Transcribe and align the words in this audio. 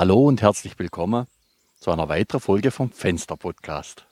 Hallo 0.00 0.26
und 0.26 0.40
herzlich 0.40 0.78
willkommen 0.78 1.26
zu 1.78 1.90
einer 1.90 2.08
weiteren 2.08 2.40
Folge 2.40 2.70
vom 2.70 2.90
Fenster 2.90 3.36
Podcast. 3.36 4.06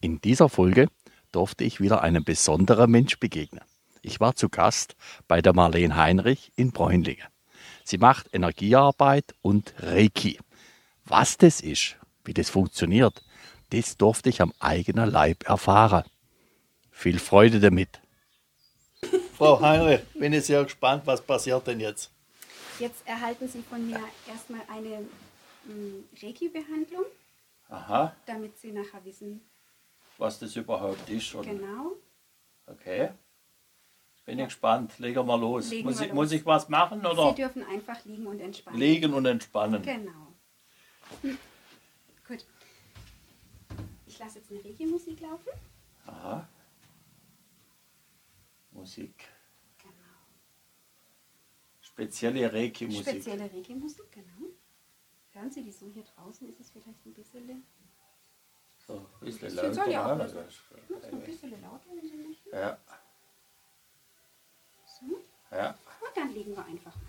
In 0.00 0.20
dieser 0.20 0.48
Folge 0.48 0.88
durfte 1.30 1.62
ich 1.62 1.80
wieder 1.80 2.02
einem 2.02 2.24
besonderen 2.24 2.90
Mensch 2.90 3.20
begegnen. 3.20 3.62
Ich 4.02 4.18
war 4.18 4.34
zu 4.34 4.48
Gast 4.48 4.96
bei 5.28 5.40
der 5.40 5.52
Marlene 5.52 5.94
Heinrich 5.94 6.50
in 6.56 6.72
Bräunlingen. 6.72 7.28
Sie 7.84 7.98
macht 7.98 8.34
Energiearbeit 8.34 9.32
und 9.42 9.74
Reiki. 9.78 10.40
Was 11.04 11.36
das 11.36 11.60
ist, 11.60 11.94
wie 12.24 12.34
das 12.34 12.50
funktioniert, 12.50 13.22
das 13.70 13.96
durfte 13.96 14.28
ich 14.28 14.42
am 14.42 14.52
eigenen 14.58 15.08
Leib 15.08 15.48
erfahren. 15.48 16.02
Viel 16.90 17.20
Freude 17.20 17.60
damit. 17.60 18.00
Frau 19.36 19.60
Heinrich, 19.60 20.00
bin 20.14 20.32
ich 20.32 20.46
sehr 20.46 20.64
gespannt, 20.64 21.02
was 21.06 21.22
passiert 21.22 21.64
denn 21.68 21.78
jetzt? 21.78 22.10
Jetzt 22.78 23.06
erhalten 23.06 23.48
Sie 23.48 23.62
von 23.62 23.84
mir 23.86 24.00
erstmal 24.28 24.60
eine 24.68 25.00
mm, 25.64 26.04
Reiki-Behandlung, 26.22 27.04
damit 28.26 28.56
Sie 28.58 28.72
nachher 28.72 29.04
wissen, 29.04 29.40
was 30.16 30.38
das 30.38 30.54
überhaupt 30.56 31.08
ist. 31.10 31.32
Genau. 31.42 31.96
Okay. 32.66 33.10
Bin 34.24 34.38
ich 34.38 34.44
gespannt. 34.44 34.98
Legen 34.98 35.16
wir 35.16 35.24
mal 35.24 35.40
los. 35.40 35.70
Legen 35.70 35.88
muss, 35.88 35.98
wir 35.98 36.06
ich, 36.06 36.12
los. 36.12 36.16
muss 36.16 36.32
ich 36.32 36.46
was 36.46 36.68
machen 36.68 37.00
Sie 37.00 37.06
oder 37.06 37.32
dürfen 37.32 37.64
einfach 37.64 38.04
liegen 38.04 38.26
und 38.26 38.40
entspannen. 38.40 38.78
liegen 38.78 39.14
und 39.14 39.26
entspannen? 39.26 39.82
Genau. 39.82 40.34
Hm. 41.22 41.38
Gut. 42.26 42.44
Ich 44.06 44.18
lasse 44.18 44.38
jetzt 44.38 44.50
eine 44.50 44.62
Reiki-Musik 44.64 45.20
laufen. 45.20 45.48
Aha. 46.06 46.46
Musik. 48.70 49.24
Spezielle 51.98 52.52
Reiki-Musik. 52.52 53.02
Spezielle 53.08 53.50
Reiki-Musik, 53.52 54.12
genau. 54.12 54.50
Hören 55.32 55.50
Sie 55.50 55.64
die 55.64 55.72
so 55.72 55.86
hier 55.90 56.04
draußen? 56.04 56.48
Ist 56.48 56.60
es 56.60 56.70
vielleicht 56.70 57.04
ein 57.04 57.12
bisschen, 57.12 57.66
So, 58.86 58.98
ein 58.98 59.24
bisschen 59.26 59.54
lauter. 59.56 59.74
soll 59.74 59.90
ja 59.90 60.06
auch 60.06 60.10
ein 60.20 61.20
bisschen 61.24 61.60
lauter, 61.60 61.90
wenn 61.96 62.08
Sie 62.08 62.16
möchten. 62.16 62.50
Ja, 62.52 62.78
So. 64.86 65.06
ja. 65.50 65.70
Und 65.70 66.16
dann 66.16 66.32
legen 66.32 66.52
wir 66.54 66.64
einfach 66.64 66.94
mal 66.94 67.07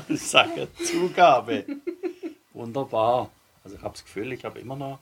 Sache 0.10 0.68
Zugabe. 0.74 1.64
Wunderbar. 2.52 3.30
Also 3.62 3.76
ich 3.76 3.82
habe 3.82 3.92
das 3.94 4.04
Gefühl, 4.04 4.32
ich 4.32 4.44
habe 4.44 4.58
immer 4.58 4.76
noch 4.76 4.98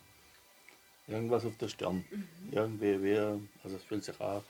irgendwas 1.07 1.45
auf 1.45 1.57
der 1.57 1.69
Stirn. 1.69 2.05
Irgendwie, 2.51 3.03
wie, 3.03 3.19
also 3.65 3.77
es 3.77 3.85
fühlt 3.85 4.05
sich 4.05 4.21
auch, 4.21 4.43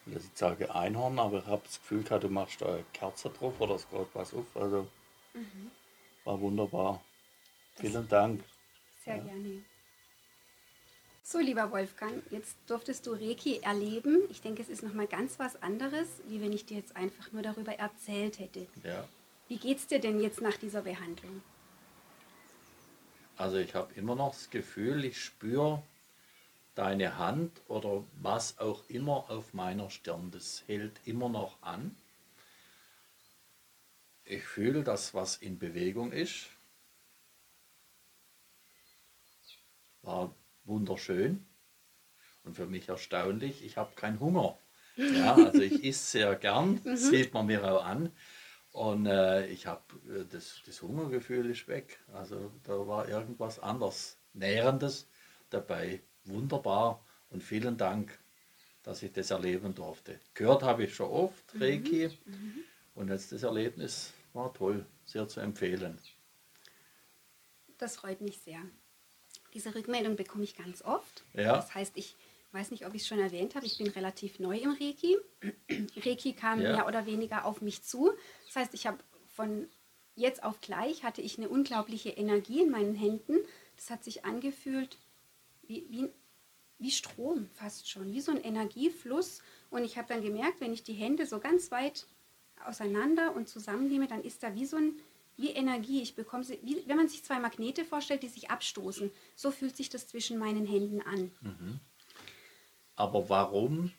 ich 0.00 0.06
will 0.06 0.14
jetzt 0.14 0.24
nicht 0.24 0.38
sagen 0.38 0.70
Einhorn, 0.70 1.18
aber 1.18 1.38
ich 1.38 1.46
habe 1.46 1.62
das 1.64 1.80
Gefühl 1.80 2.02
gehabt, 2.02 2.24
du 2.24 2.28
machst 2.28 2.60
da 2.60 2.74
eine 2.74 2.84
Kerze 2.92 3.30
drauf 3.30 3.60
oder 3.60 3.74
es 3.74 3.88
geht 3.88 4.06
was 4.14 4.34
auf. 4.34 4.46
Also 4.54 4.86
war 6.24 6.40
wunderbar. 6.40 7.02
Vielen 7.76 8.08
Dank. 8.08 8.44
Sehr 9.04 9.18
gerne. 9.18 9.64
So, 11.24 11.38
lieber 11.38 11.70
Wolfgang, 11.70 12.22
jetzt 12.30 12.56
durftest 12.66 13.06
du 13.06 13.12
Reiki 13.12 13.60
erleben. 13.62 14.22
Ich 14.30 14.40
denke, 14.40 14.60
es 14.60 14.68
ist 14.68 14.82
nochmal 14.82 15.06
ganz 15.06 15.38
was 15.38 15.60
anderes, 15.62 16.08
wie 16.26 16.40
wenn 16.40 16.52
ich 16.52 16.66
dir 16.66 16.76
jetzt 16.76 16.96
einfach 16.96 17.32
nur 17.32 17.42
darüber 17.42 17.72
erzählt 17.72 18.38
hätte. 18.38 18.66
Ja. 18.82 19.08
Wie 19.48 19.58
geht's 19.58 19.86
dir 19.86 20.00
denn 20.00 20.20
jetzt 20.20 20.40
nach 20.40 20.56
dieser 20.56 20.82
Behandlung? 20.82 21.42
Also 23.36 23.56
ich 23.56 23.74
habe 23.74 23.92
immer 23.94 24.14
noch 24.14 24.32
das 24.32 24.50
Gefühl, 24.50 25.04
ich 25.04 25.20
spüre 25.20 25.82
deine 26.74 27.18
Hand 27.18 27.60
oder 27.68 28.04
was 28.20 28.58
auch 28.58 28.88
immer 28.88 29.30
auf 29.30 29.52
meiner 29.52 29.90
Stirn. 29.90 30.30
Das 30.30 30.64
hält 30.66 31.00
immer 31.04 31.28
noch 31.28 31.62
an. 31.62 31.96
Ich 34.24 34.44
fühle, 34.44 34.84
dass 34.84 35.14
was 35.14 35.36
in 35.36 35.58
Bewegung 35.58 36.12
ist. 36.12 36.46
War 40.02 40.34
wunderschön 40.64 41.44
und 42.44 42.56
für 42.56 42.66
mich 42.66 42.88
erstaunlich. 42.88 43.64
Ich 43.64 43.76
habe 43.76 43.94
keinen 43.94 44.20
Hunger. 44.20 44.58
Ja, 44.96 45.34
also 45.34 45.60
ich 45.60 45.84
esse 45.84 46.18
sehr 46.18 46.34
gern, 46.36 46.80
das 46.84 47.08
sieht 47.08 47.34
man 47.34 47.46
mir 47.46 47.64
auch 47.64 47.84
an. 47.84 48.12
Und 48.72 49.06
äh, 49.06 49.46
ich 49.48 49.66
habe 49.66 49.82
äh, 50.08 50.24
das, 50.30 50.62
das 50.66 50.80
Hungergefühl 50.82 51.50
ist 51.50 51.68
weg. 51.68 52.00
Also 52.12 52.50
da 52.64 52.86
war 52.86 53.08
irgendwas 53.08 53.58
anderes, 53.58 54.16
Nährendes 54.32 55.06
dabei. 55.50 56.00
Wunderbar 56.24 57.04
und 57.30 57.42
vielen 57.42 57.76
Dank, 57.76 58.18
dass 58.82 59.02
ich 59.02 59.12
das 59.12 59.30
erleben 59.30 59.74
durfte. 59.74 60.18
Gehört 60.34 60.62
habe 60.62 60.84
ich 60.84 60.94
schon 60.94 61.10
oft, 61.10 61.44
Reiki. 61.60 62.10
Und 62.94 63.08
jetzt 63.08 63.32
das 63.32 63.42
Erlebnis 63.42 64.12
war 64.32 64.52
toll, 64.54 64.86
sehr 65.04 65.28
zu 65.28 65.40
empfehlen. 65.40 65.98
Das 67.78 67.96
freut 67.96 68.20
mich 68.20 68.38
sehr. 68.38 68.60
Diese 69.54 69.74
Rückmeldung 69.74 70.16
bekomme 70.16 70.44
ich 70.44 70.56
ganz 70.56 70.82
oft. 70.82 71.24
Ja. 71.34 71.56
Das 71.56 71.74
heißt, 71.74 71.92
ich 71.96 72.16
weiß 72.52 72.70
nicht, 72.70 72.86
ob 72.86 72.94
ich 72.94 73.02
es 73.02 73.08
schon 73.08 73.18
erwähnt 73.20 73.54
habe, 73.54 73.66
ich 73.66 73.78
bin 73.78 73.88
relativ 73.88 74.38
neu 74.38 74.56
im 74.58 74.70
Reiki. 74.72 75.16
Reiki 76.04 76.32
kam 76.34 76.60
Ja. 76.60 76.72
mehr 76.72 76.86
oder 76.86 77.06
weniger 77.06 77.44
auf 77.44 77.60
mich 77.62 77.82
zu. 77.82 78.12
Das 78.46 78.56
heißt, 78.56 78.74
ich 78.74 78.86
habe 78.86 78.98
von 79.28 79.68
jetzt 80.14 80.42
auf 80.44 80.60
gleich 80.60 81.04
hatte 81.04 81.22
ich 81.22 81.38
eine 81.38 81.48
unglaubliche 81.48 82.10
Energie 82.10 82.60
in 82.62 82.70
meinen 82.70 82.94
Händen. 82.94 83.36
Das 83.76 83.88
hat 83.90 84.04
sich 84.04 84.24
angefühlt 84.24 84.98
wie, 85.66 85.86
wie, 85.88 86.08
wie 86.78 86.90
Strom 86.90 87.48
fast 87.54 87.88
schon, 87.88 88.12
wie 88.12 88.20
so 88.20 88.30
ein 88.32 88.42
Energiefluss. 88.42 89.42
Und 89.70 89.84
ich 89.84 89.96
habe 89.96 90.08
dann 90.08 90.22
gemerkt, 90.22 90.60
wenn 90.60 90.74
ich 90.74 90.82
die 90.82 90.92
Hände 90.92 91.24
so 91.26 91.38
ganz 91.40 91.70
weit 91.70 92.06
auseinander 92.66 93.34
und 93.34 93.48
zusammennehme, 93.48 94.06
dann 94.06 94.22
ist 94.22 94.42
da 94.42 94.54
wie 94.54 94.66
so 94.66 94.76
ein 94.76 94.94
wie 95.38 95.48
Energie. 95.50 96.02
Ich 96.02 96.14
bekomme 96.14 96.44
sie, 96.44 96.58
wie, 96.62 96.82
wenn 96.86 96.98
man 96.98 97.08
sich 97.08 97.24
zwei 97.24 97.38
Magnete 97.40 97.86
vorstellt, 97.86 98.22
die 98.22 98.28
sich 98.28 98.50
abstoßen. 98.50 99.10
So 99.34 99.50
fühlt 99.50 99.74
sich 99.74 99.88
das 99.88 100.06
zwischen 100.06 100.38
meinen 100.38 100.66
Händen 100.66 101.00
an. 101.00 101.32
Aber 102.96 103.28
warum 103.28 103.92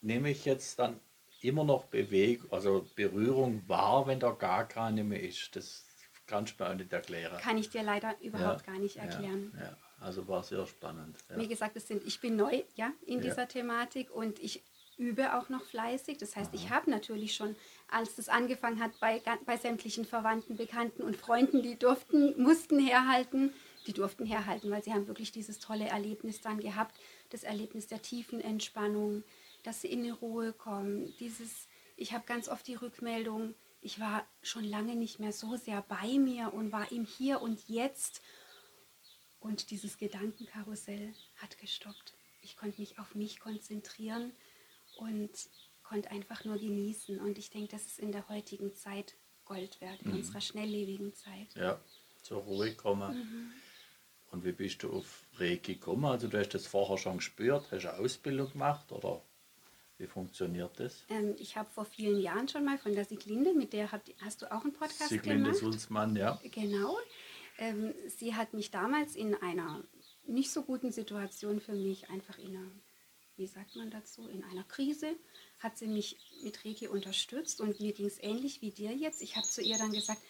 nehme 0.00 0.30
ich 0.30 0.44
jetzt 0.44 0.78
dann 0.78 1.00
immer 1.40 1.64
noch 1.64 1.84
Bewegung, 1.86 2.50
also 2.52 2.86
Berührung 2.94 3.62
wahr, 3.68 4.06
wenn 4.06 4.20
da 4.20 4.30
gar 4.30 4.66
keine 4.66 5.04
mehr 5.04 5.22
ist? 5.22 5.56
Das 5.56 5.84
kannst 6.26 6.58
du 6.58 6.64
mir 6.64 6.70
auch 6.70 6.74
nicht 6.74 6.92
erklären. 6.92 7.38
Kann 7.40 7.58
ich 7.58 7.70
dir 7.70 7.82
leider 7.82 8.14
überhaupt 8.20 8.66
Ja, 8.66 8.72
gar 8.72 8.80
nicht 8.80 8.96
ja, 8.96 9.02
erklären. 9.02 9.52
Ja, 9.58 9.76
Also 10.00 10.26
war 10.28 10.42
sehr 10.42 10.66
spannend. 10.66 11.16
Ja. 11.30 11.38
Wie 11.38 11.48
gesagt, 11.48 11.76
es 11.76 11.88
sind, 11.88 12.04
ich 12.06 12.20
bin 12.20 12.36
neu 12.36 12.62
ja, 12.74 12.92
in 13.06 13.18
Ja. 13.18 13.24
dieser 13.24 13.48
Thematik 13.48 14.10
und 14.10 14.38
ich 14.40 14.62
übe 14.98 15.34
auch 15.36 15.48
noch 15.50 15.62
fleißig. 15.64 16.18
Das 16.18 16.36
heißt, 16.36 16.54
ich 16.54 16.70
habe 16.70 16.90
natürlich 16.90 17.34
schon, 17.34 17.54
als 17.88 18.16
das 18.16 18.28
angefangen 18.28 18.80
hat, 18.80 18.98
bei, 18.98 19.22
bei 19.44 19.56
sämtlichen 19.56 20.04
Verwandten, 20.04 20.56
Bekannten 20.56 21.02
und 21.02 21.16
Freunden, 21.16 21.62
die 21.62 21.78
durften, 21.78 22.40
mussten 22.42 22.78
herhalten, 22.78 23.52
die 23.86 23.92
durften 23.92 24.26
herhalten, 24.26 24.70
weil 24.70 24.82
sie 24.82 24.92
haben 24.92 25.06
wirklich 25.06 25.32
dieses 25.32 25.58
tolle 25.58 25.88
Erlebnis 25.88 26.40
dann 26.40 26.60
gehabt, 26.60 26.98
das 27.30 27.44
Erlebnis 27.44 27.86
der 27.86 28.02
tiefen 28.02 28.40
Entspannung, 28.40 29.24
dass 29.62 29.80
sie 29.80 29.88
in 29.88 30.02
die 30.02 30.10
Ruhe 30.10 30.52
kommen. 30.52 31.14
Dieses, 31.18 31.68
ich 31.96 32.12
habe 32.12 32.24
ganz 32.26 32.48
oft 32.48 32.66
die 32.66 32.74
Rückmeldung, 32.74 33.54
ich 33.80 34.00
war 34.00 34.26
schon 34.42 34.64
lange 34.64 34.96
nicht 34.96 35.20
mehr 35.20 35.32
so 35.32 35.56
sehr 35.56 35.82
bei 35.82 36.18
mir 36.18 36.52
und 36.52 36.72
war 36.72 36.90
im 36.90 37.04
Hier 37.04 37.40
und 37.40 37.68
Jetzt. 37.68 38.20
Und 39.38 39.70
dieses 39.70 39.96
Gedankenkarussell 39.98 41.14
hat 41.36 41.58
gestoppt. 41.58 42.14
Ich 42.42 42.56
konnte 42.56 42.80
mich 42.80 42.98
auf 42.98 43.14
mich 43.14 43.38
konzentrieren 43.38 44.32
und 44.96 45.30
konnte 45.84 46.10
einfach 46.10 46.44
nur 46.44 46.58
genießen. 46.58 47.20
Und 47.20 47.38
ich 47.38 47.50
denke, 47.50 47.68
das 47.68 47.86
ist 47.86 48.00
in 48.00 48.10
der 48.10 48.28
heutigen 48.28 48.74
Zeit 48.74 49.14
Gold 49.44 49.80
wert, 49.80 50.02
in 50.02 50.14
unserer 50.14 50.40
schnelllebigen 50.40 51.14
Zeit. 51.14 51.54
ja, 51.54 51.80
zur 52.22 52.42
Ruhe 52.42 52.74
kommen. 52.74 53.16
Mhm. 53.16 53.52
Und 54.30 54.44
wie 54.44 54.52
bist 54.52 54.82
du 54.82 54.92
auf 54.92 55.24
Reiki 55.38 55.74
gekommen? 55.74 56.04
Also 56.04 56.28
du 56.28 56.38
hast 56.38 56.50
das 56.50 56.66
vorher 56.66 56.98
schon 56.98 57.18
gespürt, 57.18 57.64
hast 57.70 57.86
eine 57.86 57.98
Ausbildung 57.98 58.52
gemacht 58.52 58.90
oder 58.92 59.22
wie 59.98 60.06
funktioniert 60.06 60.78
das? 60.78 61.04
Ähm, 61.08 61.34
ich 61.38 61.56
habe 61.56 61.70
vor 61.70 61.86
vielen 61.86 62.20
Jahren 62.20 62.48
schon 62.48 62.64
mal 62.64 62.76
von 62.76 62.94
der 62.94 63.04
Siglinde, 63.04 63.54
mit 63.54 63.72
der 63.72 63.92
habt, 63.92 64.12
hast 64.22 64.42
du 64.42 64.52
auch 64.52 64.62
einen 64.62 64.74
Podcast 64.74 65.08
Sieglinde 65.08 65.44
gemacht. 65.44 65.56
Sulzmann, 65.56 66.16
ja. 66.16 66.38
Genau. 66.50 66.98
Ähm, 67.58 67.94
sie 68.08 68.34
hat 68.34 68.52
mich 68.52 68.70
damals 68.70 69.16
in 69.16 69.34
einer 69.34 69.82
nicht 70.26 70.50
so 70.50 70.62
guten 70.62 70.92
Situation 70.92 71.60
für 71.60 71.72
mich, 71.72 72.10
einfach 72.10 72.38
in 72.38 72.56
einer, 72.56 72.70
wie 73.36 73.46
sagt 73.46 73.76
man 73.76 73.90
dazu, 73.90 74.28
in 74.28 74.44
einer 74.44 74.64
Krise, 74.64 75.16
hat 75.60 75.78
sie 75.78 75.86
mich 75.86 76.18
mit 76.42 76.64
Reiki 76.64 76.88
unterstützt 76.88 77.60
und 77.60 77.80
mir 77.80 77.92
ging 77.92 78.06
es 78.06 78.22
ähnlich 78.22 78.60
wie 78.60 78.72
dir 78.72 78.92
jetzt. 78.92 79.22
Ich 79.22 79.36
habe 79.36 79.46
zu 79.46 79.62
ihr 79.62 79.78
dann 79.78 79.92
gesagt, 79.92 80.20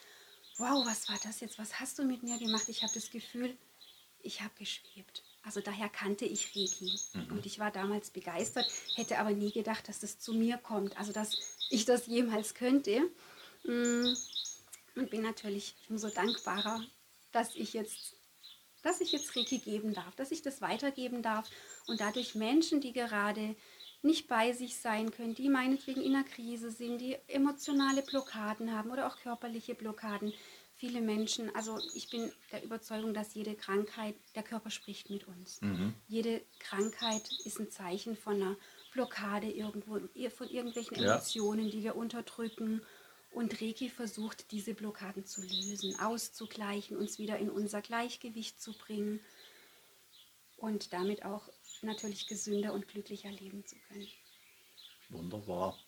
wow, 0.58 0.86
was 0.86 1.08
war 1.08 1.18
das 1.24 1.40
jetzt? 1.40 1.58
Was 1.58 1.80
hast 1.80 1.98
du 1.98 2.04
mit 2.04 2.22
mir 2.22 2.38
gemacht? 2.38 2.68
Ich 2.68 2.82
habe 2.82 2.92
das 2.94 3.10
Gefühl, 3.10 3.56
ich 4.26 4.40
habe 4.42 4.52
geschwebt. 4.58 5.22
Also 5.42 5.60
daher 5.60 5.88
kannte 5.88 6.24
ich 6.24 6.56
Reiki. 6.56 6.92
Und 7.30 7.46
ich 7.46 7.58
war 7.58 7.70
damals 7.70 8.10
begeistert, 8.10 8.66
hätte 8.96 9.18
aber 9.18 9.30
nie 9.30 9.52
gedacht, 9.52 9.88
dass 9.88 10.00
das 10.00 10.18
zu 10.18 10.34
mir 10.34 10.58
kommt. 10.58 10.98
Also 10.98 11.12
dass 11.12 11.38
ich 11.70 11.84
das 11.84 12.06
jemals 12.06 12.54
könnte. 12.54 13.00
Mm, 13.64 14.14
Und 14.96 15.10
bin 15.10 15.22
natürlich 15.22 15.76
umso 15.88 16.08
dankbarer, 16.08 16.84
dass 17.32 17.54
ich 17.54 17.72
jetzt 17.74 18.16
dass 18.82 19.00
ich 19.00 19.10
jetzt 19.10 19.34
Reiki 19.34 19.58
geben 19.58 19.94
darf, 19.94 20.14
dass 20.14 20.30
ich 20.30 20.42
das 20.42 20.60
weitergeben 20.60 21.20
darf 21.20 21.50
und 21.88 22.00
dadurch 22.00 22.36
Menschen, 22.36 22.80
die 22.80 22.92
gerade 22.92 23.56
nicht 24.02 24.28
bei 24.28 24.52
sich 24.52 24.76
sein 24.78 25.10
können, 25.10 25.34
die 25.34 25.48
meinetwegen 25.48 26.00
in 26.00 26.14
einer 26.14 26.24
Krise 26.24 26.70
sind, 26.70 26.98
die 27.00 27.16
emotionale 27.26 28.02
Blockaden 28.02 28.72
haben 28.72 28.90
oder 28.92 29.08
auch 29.08 29.18
körperliche 29.18 29.74
Blockaden. 29.74 30.32
Viele 30.78 31.00
Menschen, 31.00 31.54
also 31.54 31.78
ich 31.94 32.10
bin 32.10 32.30
der 32.52 32.62
Überzeugung, 32.62 33.14
dass 33.14 33.32
jede 33.34 33.54
Krankheit, 33.54 34.14
der 34.34 34.42
Körper 34.42 34.70
spricht 34.70 35.08
mit 35.08 35.26
uns. 35.26 35.58
Jede 36.06 36.42
Krankheit 36.58 37.22
ist 37.44 37.58
ein 37.58 37.70
Zeichen 37.70 38.14
von 38.14 38.34
einer 38.34 38.56
Blockade 38.92 39.50
irgendwo, 39.50 39.98
von 40.30 40.48
irgendwelchen 40.50 40.98
Ja. 40.98 41.14
Emotionen, 41.14 41.70
die 41.70 41.82
wir 41.82 41.96
unterdrücken. 41.96 42.82
Und 43.32 43.60
Reiki 43.60 43.90
versucht, 43.90 44.50
diese 44.50 44.74
Blockaden 44.74 45.24
zu 45.26 45.42
lösen, 45.42 45.98
auszugleichen, 45.98 46.96
uns 46.96 47.18
wieder 47.18 47.38
in 47.38 47.50
unser 47.50 47.82
Gleichgewicht 47.82 48.60
zu 48.60 48.72
bringen 48.72 49.20
und 50.56 50.92
damit 50.92 51.24
auch 51.24 51.48
natürlich 51.82 52.26
gesünder 52.26 52.72
und 52.72 52.88
glücklicher 52.88 53.30
leben 53.30 53.64
zu 53.66 53.76
können. 53.88 54.08
Wunderbar. 55.10 55.78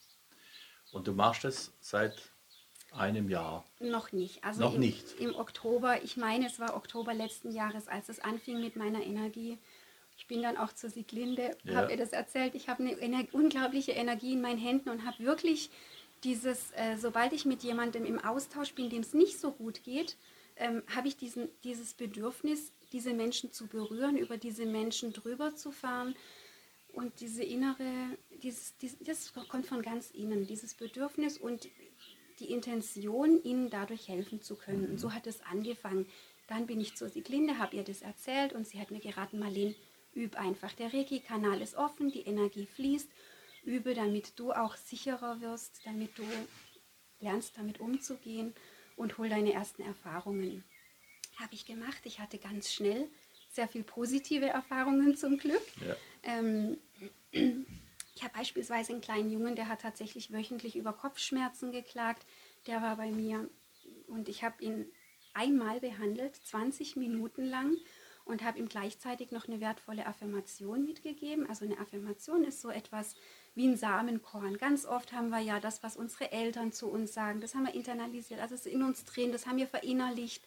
Und 0.92 1.06
du 1.08 1.12
machst 1.12 1.44
es 1.44 1.72
seit 1.80 2.32
einem 2.92 3.28
Jahr. 3.28 3.64
Noch 3.80 4.12
nicht. 4.12 4.42
Also 4.44 4.60
Noch 4.62 4.74
im, 4.74 4.80
nicht. 4.80 5.18
im 5.20 5.34
Oktober, 5.34 6.02
ich 6.02 6.16
meine, 6.16 6.46
es 6.46 6.58
war 6.58 6.76
Oktober 6.76 7.14
letzten 7.14 7.52
Jahres, 7.52 7.88
als 7.88 8.08
es 8.08 8.20
anfing 8.20 8.60
mit 8.60 8.76
meiner 8.76 9.02
Energie. 9.02 9.58
Ich 10.16 10.26
bin 10.26 10.42
dann 10.42 10.56
auch 10.56 10.72
zur 10.72 10.90
Sieglinde, 10.90 11.56
Ja. 11.64 11.76
habe 11.76 11.92
ihr 11.92 11.96
das 11.98 12.10
erzählt. 12.12 12.54
Ich 12.54 12.68
habe 12.68 12.82
eine 12.82 12.98
ener 13.00 13.24
unglaubliche 13.32 13.92
Energie 13.92 14.32
in 14.32 14.40
meinen 14.40 14.58
Händen 14.58 14.88
und 14.88 15.04
habe 15.04 15.18
wirklich 15.20 15.70
dieses, 16.24 16.72
äh, 16.72 16.96
sobald 16.96 17.32
ich 17.32 17.44
mit 17.44 17.62
jemandem 17.62 18.04
im 18.04 18.18
Austausch 18.18 18.74
bin, 18.74 18.90
dem 18.90 19.02
es 19.02 19.14
nicht 19.14 19.38
so 19.38 19.52
gut 19.52 19.84
geht, 19.84 20.16
ähm, 20.56 20.82
habe 20.92 21.06
ich 21.06 21.16
diesen, 21.16 21.48
dieses 21.62 21.94
Bedürfnis, 21.94 22.72
diese 22.92 23.14
Menschen 23.14 23.52
zu 23.52 23.68
berühren, 23.68 24.16
über 24.16 24.36
diese 24.38 24.66
Menschen 24.66 25.12
drüber 25.12 25.54
zu 25.54 25.70
fahren. 25.70 26.16
Und 26.92 27.20
diese 27.20 27.44
innere, 27.44 27.86
dieses, 28.42 28.76
dieses, 28.78 28.98
das 29.00 29.32
kommt 29.48 29.66
von 29.66 29.82
ganz 29.82 30.10
innen, 30.10 30.46
dieses 30.48 30.74
Bedürfnis 30.74 31.38
und 31.38 31.68
die 32.40 32.50
Intention, 32.50 33.42
ihnen 33.42 33.70
dadurch 33.70 34.08
helfen 34.08 34.40
zu 34.42 34.56
können. 34.56 34.90
Und 34.90 34.98
so 34.98 35.12
hat 35.12 35.26
es 35.26 35.40
angefangen. 35.42 36.06
Dann 36.46 36.66
bin 36.66 36.80
ich 36.80 36.96
zur 36.96 37.08
Sieglinde, 37.08 37.58
habe 37.58 37.76
ihr 37.76 37.84
das 37.84 38.02
erzählt 38.02 38.52
und 38.52 38.66
sie 38.66 38.80
hat 38.80 38.90
mir 38.90 39.00
geraten, 39.00 39.38
Marlene, 39.38 39.74
üb 40.14 40.36
einfach. 40.36 40.72
Der 40.72 40.92
Reiki-Kanal 40.92 41.60
ist 41.60 41.76
offen, 41.76 42.10
die 42.10 42.22
Energie 42.22 42.66
fließt. 42.66 43.08
Übe, 43.64 43.94
damit 43.94 44.38
du 44.38 44.52
auch 44.52 44.76
sicherer 44.76 45.40
wirst, 45.40 45.80
damit 45.84 46.16
du 46.16 46.24
lernst, 47.20 47.58
damit 47.58 47.80
umzugehen 47.80 48.54
und 48.96 49.18
hol 49.18 49.28
deine 49.28 49.52
ersten 49.52 49.82
Erfahrungen. 49.82 50.64
Habe 51.36 51.54
ich 51.54 51.66
gemacht. 51.66 52.00
Ich 52.04 52.18
hatte 52.18 52.38
ganz 52.38 52.72
schnell 52.72 53.08
sehr 53.50 53.68
viel 53.68 53.82
positive 53.82 54.46
Erfahrungen 54.46 55.16
zum 55.16 55.36
Glück. 55.38 55.62
Ja. 55.86 55.96
Ähm, 56.22 56.78
ich 58.18 58.24
habe 58.24 58.36
beispielsweise 58.36 58.90
einen 58.90 59.00
kleinen 59.00 59.30
Jungen, 59.30 59.54
der 59.54 59.68
hat 59.68 59.82
tatsächlich 59.82 60.32
wöchentlich 60.32 60.74
über 60.74 60.92
Kopfschmerzen 60.92 61.70
geklagt. 61.70 62.26
Der 62.66 62.82
war 62.82 62.96
bei 62.96 63.12
mir 63.12 63.48
und 64.08 64.28
ich 64.28 64.42
habe 64.42 64.60
ihn 64.60 64.86
einmal 65.34 65.78
behandelt, 65.78 66.34
20 66.34 66.96
Minuten 66.96 67.44
lang 67.44 67.76
und 68.24 68.42
habe 68.42 68.58
ihm 68.58 68.68
gleichzeitig 68.68 69.30
noch 69.30 69.46
eine 69.46 69.60
wertvolle 69.60 70.04
Affirmation 70.04 70.84
mitgegeben. 70.84 71.48
Also 71.48 71.64
eine 71.64 71.78
Affirmation 71.78 72.42
ist 72.42 72.60
so 72.60 72.70
etwas 72.70 73.14
wie 73.54 73.68
ein 73.68 73.76
Samenkorn. 73.76 74.58
Ganz 74.58 74.84
oft 74.84 75.12
haben 75.12 75.28
wir 75.28 75.38
ja 75.38 75.60
das, 75.60 75.84
was 75.84 75.96
unsere 75.96 76.32
Eltern 76.32 76.72
zu 76.72 76.88
uns 76.88 77.14
sagen, 77.14 77.40
das 77.40 77.54
haben 77.54 77.66
wir 77.66 77.74
internalisiert, 77.74 78.40
also 78.40 78.56
es 78.56 78.66
ist 78.66 78.72
in 78.72 78.82
uns 78.82 79.04
drin, 79.04 79.30
das 79.30 79.46
haben 79.46 79.58
wir 79.58 79.68
verinnerlicht. 79.68 80.42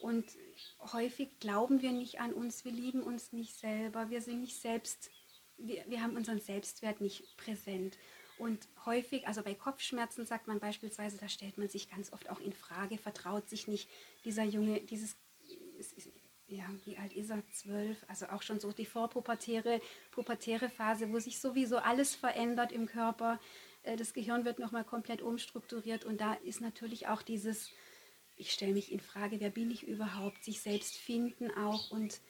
Und 0.00 0.24
häufig 0.94 1.38
glauben 1.40 1.82
wir 1.82 1.92
nicht 1.92 2.20
an 2.20 2.32
uns, 2.32 2.64
wir 2.64 2.72
lieben 2.72 3.02
uns 3.02 3.34
nicht 3.34 3.54
selber, 3.54 4.08
wir 4.08 4.22
sind 4.22 4.40
nicht 4.40 4.58
selbst, 4.58 5.10
wir, 5.66 5.84
wir 5.88 6.02
haben 6.02 6.16
unseren 6.16 6.40
Selbstwert 6.40 7.00
nicht 7.00 7.36
präsent. 7.36 7.98
Und 8.38 8.66
häufig, 8.86 9.26
also 9.28 9.42
bei 9.42 9.54
Kopfschmerzen 9.54 10.26
sagt 10.26 10.48
man 10.48 10.58
beispielsweise, 10.58 11.18
da 11.18 11.28
stellt 11.28 11.58
man 11.58 11.68
sich 11.68 11.90
ganz 11.90 12.12
oft 12.12 12.28
auch 12.30 12.40
in 12.40 12.52
Frage, 12.52 12.98
vertraut 12.98 13.48
sich 13.48 13.68
nicht 13.68 13.88
dieser 14.24 14.44
Junge, 14.44 14.80
dieses, 14.80 15.16
ja, 16.48 16.64
wie 16.84 16.96
alt 16.96 17.12
ist 17.12 17.30
er? 17.30 17.42
Zwölf, 17.50 18.04
also 18.08 18.26
auch 18.26 18.42
schon 18.42 18.58
so 18.60 18.72
die 18.72 18.86
vorpubertäre 18.86 19.80
pubertäre 20.10 20.68
Phase, 20.68 21.12
wo 21.12 21.18
sich 21.18 21.38
sowieso 21.38 21.78
alles 21.78 22.14
verändert 22.14 22.72
im 22.72 22.86
Körper. 22.86 23.38
Äh, 23.82 23.96
Das 23.96 24.12
Gehirn 24.12 24.44
wird 24.44 24.58
nochmal 24.58 24.84
komplett 24.84 25.22
umstrukturiert 25.22 26.04
und 26.04 26.20
da 26.20 26.34
ist 26.34 26.60
natürlich 26.60 27.08
auch 27.08 27.22
dieses, 27.22 27.70
ich 28.36 28.50
stelle 28.52 28.72
mich 28.72 28.92
in 28.92 29.00
Frage, 29.00 29.40
wer 29.40 29.50
bin 29.50 29.70
ich 29.70 29.86
überhaupt, 29.86 30.42
sich 30.42 30.60
selbst 30.60 30.96
finden 30.96 31.50
auch. 31.50 31.90
Und 31.90 32.20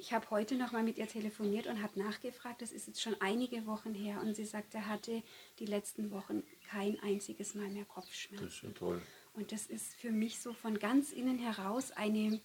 ich 0.00 0.14
habe 0.14 0.30
heute 0.30 0.56
nochmal 0.56 0.82
mit 0.82 0.96
ihr 0.96 1.06
telefoniert 1.06 1.66
und 1.66 1.82
habe 1.82 1.98
nachgefragt, 2.00 2.62
das 2.62 2.72
ist 2.72 2.86
jetzt 2.86 3.02
schon 3.02 3.14
einige 3.20 3.66
Wochen 3.66 3.92
her 3.92 4.20
und 4.22 4.34
sie 4.34 4.46
sagt, 4.46 4.74
er 4.74 4.88
hatte 4.88 5.22
die 5.58 5.66
letzten 5.66 6.10
Wochen 6.10 6.42
kein 6.70 6.98
einziges 7.00 7.54
Mal 7.54 7.68
mehr 7.68 7.84
Kopfschmerzen. 7.84 8.46
Das 8.46 8.54
ist 8.54 8.62
ja 8.62 8.70
toll. 8.70 9.02
Und 9.34 9.52
das 9.52 9.66
ist 9.66 9.94
für 9.94 10.10
mich 10.10 10.40
so 10.40 10.54
von 10.54 10.78
ganz 10.78 11.12
innen 11.12 11.38
heraus 11.38 11.92
eine, 11.92 12.40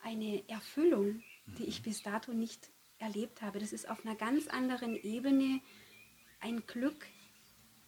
eine 0.00 0.42
Erfüllung, 0.48 1.22
die 1.58 1.64
ich 1.64 1.82
bis 1.82 2.02
dato 2.02 2.32
nicht 2.32 2.70
erlebt 2.98 3.42
habe. 3.42 3.58
Das 3.58 3.74
ist 3.74 3.88
auf 3.90 4.04
einer 4.04 4.16
ganz 4.16 4.48
anderen 4.48 4.96
Ebene 4.96 5.60
ein 6.40 6.66
Glück, 6.66 7.06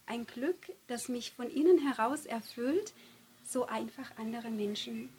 ein 0.05 0.27
Glück, 0.27 0.71
das 0.85 1.09
mich 1.09 1.31
von 1.31 1.49
innen 1.49 1.79
heraus 1.79 2.27
erfüllt, 2.27 2.93
so 3.43 3.65
einfach 3.65 4.17
andere 4.17 4.51
Menschen 4.51 5.09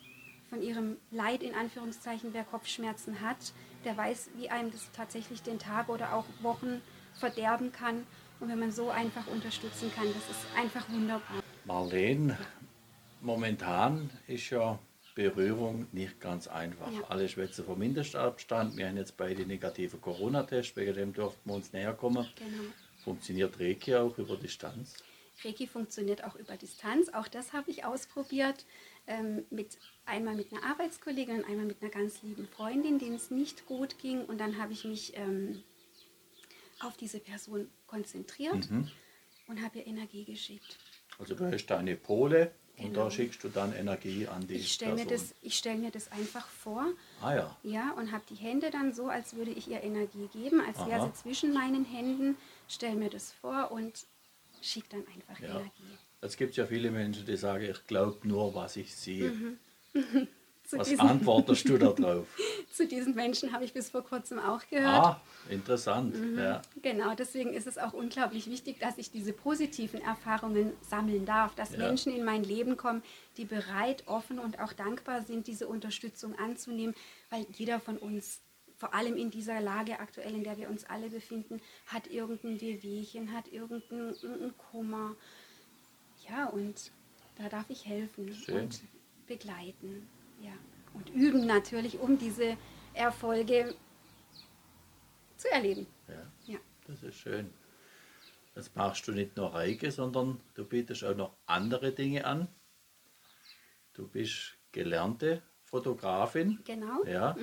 von 0.48 0.62
ihrem 0.62 0.96
Leid 1.10 1.42
in 1.42 1.54
Anführungszeichen, 1.54 2.32
wer 2.32 2.44
Kopfschmerzen 2.44 3.20
hat, 3.20 3.52
der 3.84 3.96
weiß, 3.96 4.30
wie 4.36 4.50
einem 4.50 4.70
das 4.70 4.90
tatsächlich 4.92 5.42
den 5.42 5.58
Tag 5.58 5.88
oder 5.88 6.14
auch 6.14 6.26
Wochen 6.42 6.82
verderben 7.14 7.72
kann. 7.72 8.06
Und 8.40 8.48
wenn 8.48 8.58
man 8.58 8.72
so 8.72 8.90
einfach 8.90 9.26
unterstützen 9.26 9.90
kann, 9.94 10.06
das 10.06 10.30
ist 10.30 10.46
einfach 10.56 10.88
wunderbar. 10.88 11.42
Marlene, 11.64 12.38
momentan 13.20 14.10
ist 14.26 14.50
ja 14.50 14.78
Berührung 15.14 15.86
nicht 15.92 16.20
ganz 16.20 16.48
einfach. 16.48 16.90
Ja. 16.90 17.00
Alle 17.08 17.28
schwätzen 17.28 17.64
vom 17.64 17.78
Mindestabstand. 17.78 18.76
Wir 18.76 18.88
haben 18.88 18.96
jetzt 18.96 19.16
beide 19.16 19.44
negative 19.44 19.98
Corona-Tests, 19.98 20.76
wegen 20.76 20.94
dem 20.94 21.12
durften 21.12 21.50
wir 21.50 21.56
uns 21.56 21.72
näher 21.72 21.92
kommen. 21.92 22.26
Genau. 22.36 22.62
Funktioniert 23.04 23.58
Reiki 23.60 23.94
auch 23.96 24.16
über 24.16 24.36
Distanz? 24.36 24.94
Reiki 25.44 25.66
funktioniert 25.66 26.24
auch 26.24 26.34
über 26.36 26.56
Distanz. 26.56 27.08
Auch 27.10 27.28
das 27.28 27.52
habe 27.52 27.70
ich 27.70 27.84
ausprobiert. 27.84 28.64
Ähm, 29.06 29.44
mit, 29.50 29.78
einmal 30.04 30.34
mit 30.36 30.52
einer 30.52 30.62
Arbeitskollegin 30.64 31.36
und 31.38 31.44
einmal 31.44 31.64
mit 31.66 31.80
einer 31.82 31.90
ganz 31.90 32.22
lieben 32.22 32.46
Freundin, 32.46 32.98
denen 32.98 33.16
es 33.16 33.30
nicht 33.30 33.66
gut 33.66 33.98
ging. 33.98 34.24
Und 34.24 34.38
dann 34.38 34.58
habe 34.60 34.72
ich 34.72 34.84
mich 34.84 35.16
ähm, 35.16 35.62
auf 36.80 36.96
diese 36.96 37.18
Person 37.20 37.68
konzentriert 37.86 38.70
Mhm. 38.70 38.88
und 39.48 39.62
habe 39.62 39.78
ihr 39.78 39.86
Energie 39.86 40.24
geschickt. 40.24 40.78
Also 41.18 41.34
du 41.34 41.44
hast 41.50 41.66
deine 41.66 41.96
Pole 41.96 42.52
und 42.78 42.84
Genau. 42.92 43.04
da 43.04 43.10
schickst 43.10 43.42
du 43.44 43.48
dann 43.48 43.74
Energie 43.74 44.26
an 44.26 44.46
die 44.46 44.54
Ich 44.54 44.72
stelle 44.72 44.92
mir, 44.94 45.04
Person. 45.06 45.28
das- 45.28 45.34
ich 45.42 45.58
stell 45.58 45.76
mir 45.76 45.90
das 45.90 46.10
einfach 46.12 46.48
vor. 46.48 46.86
Ah 47.20 47.34
ja, 47.34 47.56
Ja, 47.62 47.90
und 47.92 48.12
habe 48.12 48.24
die 48.30 48.36
Hände 48.36 48.70
dann 48.70 48.94
so, 48.94 49.08
als 49.08 49.34
würde 49.34 49.50
ich 49.50 49.68
ihr 49.68 49.82
Energie 49.82 50.28
geben, 50.32 50.60
als 50.60 50.78
wäre 50.78 51.00
Aha. 51.00 51.06
sie 51.14 51.22
zwischen 51.22 51.52
meinen 51.52 51.84
Händen. 51.84 52.36
Stell 52.68 52.94
mir 52.94 53.10
das 53.10 53.32
vor 53.32 53.70
und 53.72 54.06
schicke 54.62 54.88
dann 54.90 55.04
einfach 55.14 55.40
ja. 55.40 55.48
Energie. 55.60 55.98
Es 56.20 56.36
gibt 56.36 56.54
ja 56.56 56.66
viele 56.66 56.90
Menschen, 56.90 57.24
die 57.24 57.36
sagen, 57.36 57.64
ich 57.64 57.86
glaube 57.86 58.26
nur, 58.28 58.54
was 58.54 58.76
ich 58.76 58.94
sehe. 58.94 59.30
Mhm. 59.30 59.58
Was 60.72 60.96
antwortest 61.00 61.68
du 61.68 61.78
da 61.78 61.88
drauf? 61.92 62.28
zu 62.70 62.86
diesen 62.86 63.16
Menschen 63.16 63.52
habe 63.52 63.64
ich 63.64 63.72
bis 63.72 63.90
vor 63.90 64.04
kurzem 64.04 64.38
auch 64.38 64.60
gehört. 64.68 65.04
ah, 65.04 65.20
interessant. 65.48 66.14
Mhm. 66.14 66.38
Ja. 66.38 66.62
Genau, 66.80 67.12
deswegen 67.16 67.52
ist 67.52 67.66
es 67.66 67.76
auch 67.76 67.92
unglaublich 67.92 68.48
wichtig, 68.48 68.78
dass 68.78 68.96
ich 68.96 69.10
diese 69.10 69.32
positiven 69.32 70.00
Erfahrungen 70.00 70.72
sammeln 70.88 71.26
darf, 71.26 71.56
dass 71.56 71.72
Ja. 71.72 71.78
Menschen 71.78 72.14
in 72.14 72.24
mein 72.24 72.44
Leben 72.44 72.76
kommen, 72.76 73.02
die 73.36 73.46
bereit, 73.46 74.04
offen 74.06 74.38
und 74.38 74.60
auch 74.60 74.72
dankbar 74.72 75.22
sind, 75.22 75.48
diese 75.48 75.66
Unterstützung 75.66 76.38
anzunehmen, 76.38 76.94
weil 77.30 77.46
jeder 77.50 77.80
von 77.80 77.98
uns, 77.98 78.40
vor 78.80 78.94
allem 78.94 79.16
in 79.18 79.30
dieser 79.30 79.60
Lage 79.60 80.00
aktuell, 80.00 80.34
in 80.34 80.42
der 80.42 80.56
wir 80.56 80.70
uns 80.70 80.86
alle 80.86 81.10
befinden, 81.10 81.60
hat 81.86 82.06
irgendein 82.06 82.58
Wehwehchen, 82.62 83.30
hat 83.34 83.46
irgendeinen 83.52 84.56
Kummer. 84.56 85.16
Ja, 86.26 86.46
und 86.46 86.90
da 87.36 87.50
darf 87.50 87.68
ich 87.68 87.84
helfen 87.84 88.32
Schön. 88.32 88.56
und 88.62 88.80
begleiten. 89.26 90.08
Ja. 90.40 90.52
Und 90.94 91.10
üben 91.10 91.46
natürlich, 91.46 91.98
um 92.00 92.16
diese 92.18 92.56
Erfolge 92.94 93.74
zu 95.36 95.50
erleben. 95.50 95.86
ja, 96.08 96.54
Ja. 96.54 96.58
das 96.86 97.02
ist 97.02 97.16
schön. 97.16 97.52
Jetzt 98.56 98.74
machst 98.74 99.06
du 99.06 99.12
nicht 99.12 99.36
nur 99.36 99.54
Reike, 99.54 99.90
sondern 99.92 100.40
du 100.54 100.64
bietest 100.64 101.04
auch 101.04 101.14
noch 101.14 101.36
andere 101.44 101.92
Dinge 101.92 102.24
an. 102.24 102.48
Du 103.92 104.08
bist 104.08 104.56
gelernte 104.72 105.42
Fotografin. 105.64 106.58
Genau. 106.64 107.04
Ja. 107.04 107.36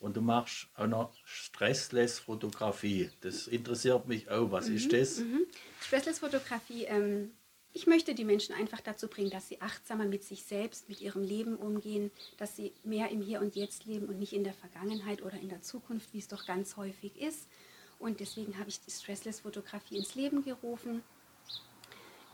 Und 0.00 0.16
du 0.16 0.20
machst 0.20 0.68
auch 0.74 0.86
noch 0.86 1.12
Stressless-Fotografie. 1.24 3.10
Das 3.20 3.48
interessiert 3.48 4.06
mich 4.06 4.30
auch. 4.30 4.50
Was 4.52 4.68
ist 4.68 4.92
das? 4.92 5.18
Mhm. 5.18 5.46
Stressless-Fotografie, 5.80 6.84
ähm, 6.84 7.32
ich 7.72 7.86
möchte 7.86 8.14
die 8.14 8.24
Menschen 8.24 8.56
einfach 8.56 8.80
dazu 8.80 9.06
bringen, 9.06 9.30
dass 9.30 9.46
sie 9.46 9.60
achtsamer 9.60 10.06
mit 10.06 10.24
sich 10.24 10.42
selbst, 10.42 10.88
mit 10.88 11.00
ihrem 11.00 11.22
Leben 11.22 11.54
umgehen, 11.54 12.10
dass 12.36 12.56
sie 12.56 12.72
mehr 12.82 13.10
im 13.10 13.22
Hier 13.22 13.40
und 13.40 13.54
Jetzt 13.54 13.84
leben 13.84 14.06
und 14.06 14.18
nicht 14.18 14.32
in 14.32 14.42
der 14.42 14.54
Vergangenheit 14.54 15.22
oder 15.22 15.38
in 15.38 15.48
der 15.48 15.62
Zukunft, 15.62 16.12
wie 16.12 16.18
es 16.18 16.26
doch 16.26 16.44
ganz 16.44 16.76
häufig 16.76 17.16
ist. 17.20 17.46
Und 18.00 18.18
deswegen 18.18 18.58
habe 18.58 18.68
ich 18.68 18.80
die 18.80 18.90
Stressless-Fotografie 18.90 19.96
ins 19.96 20.16
Leben 20.16 20.42
gerufen. 20.44 21.04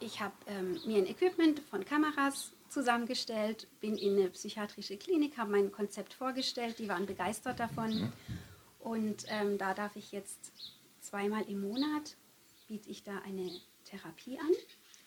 Ich 0.01 0.21
habe 0.21 0.35
ähm, 0.47 0.81
mir 0.87 0.97
ein 0.97 1.07
Equipment 1.07 1.61
von 1.61 1.85
Kameras 1.85 2.54
zusammengestellt, 2.75 3.69
bin 3.81 3.97
in 3.97 4.19
eine 4.19 4.29
psychiatrische 4.31 4.99
Klinik, 4.99 5.39
habe 5.39 5.53
mein 5.53 5.73
Konzept 5.73 6.13
vorgestellt, 6.13 6.79
die 6.79 6.89
waren 6.89 7.07
begeistert 7.07 7.59
davon. 7.61 8.13
Und 8.81 9.25
ähm, 9.29 9.57
da 9.57 9.73
darf 9.73 9.97
ich 9.97 10.13
jetzt 10.13 10.53
zweimal 11.01 11.49
im 11.49 11.63
Monat, 11.63 12.17
biete 12.69 12.91
ich 12.91 13.03
da 13.03 13.19
eine 13.25 13.51
Therapie 13.85 14.39
an. 14.39 14.51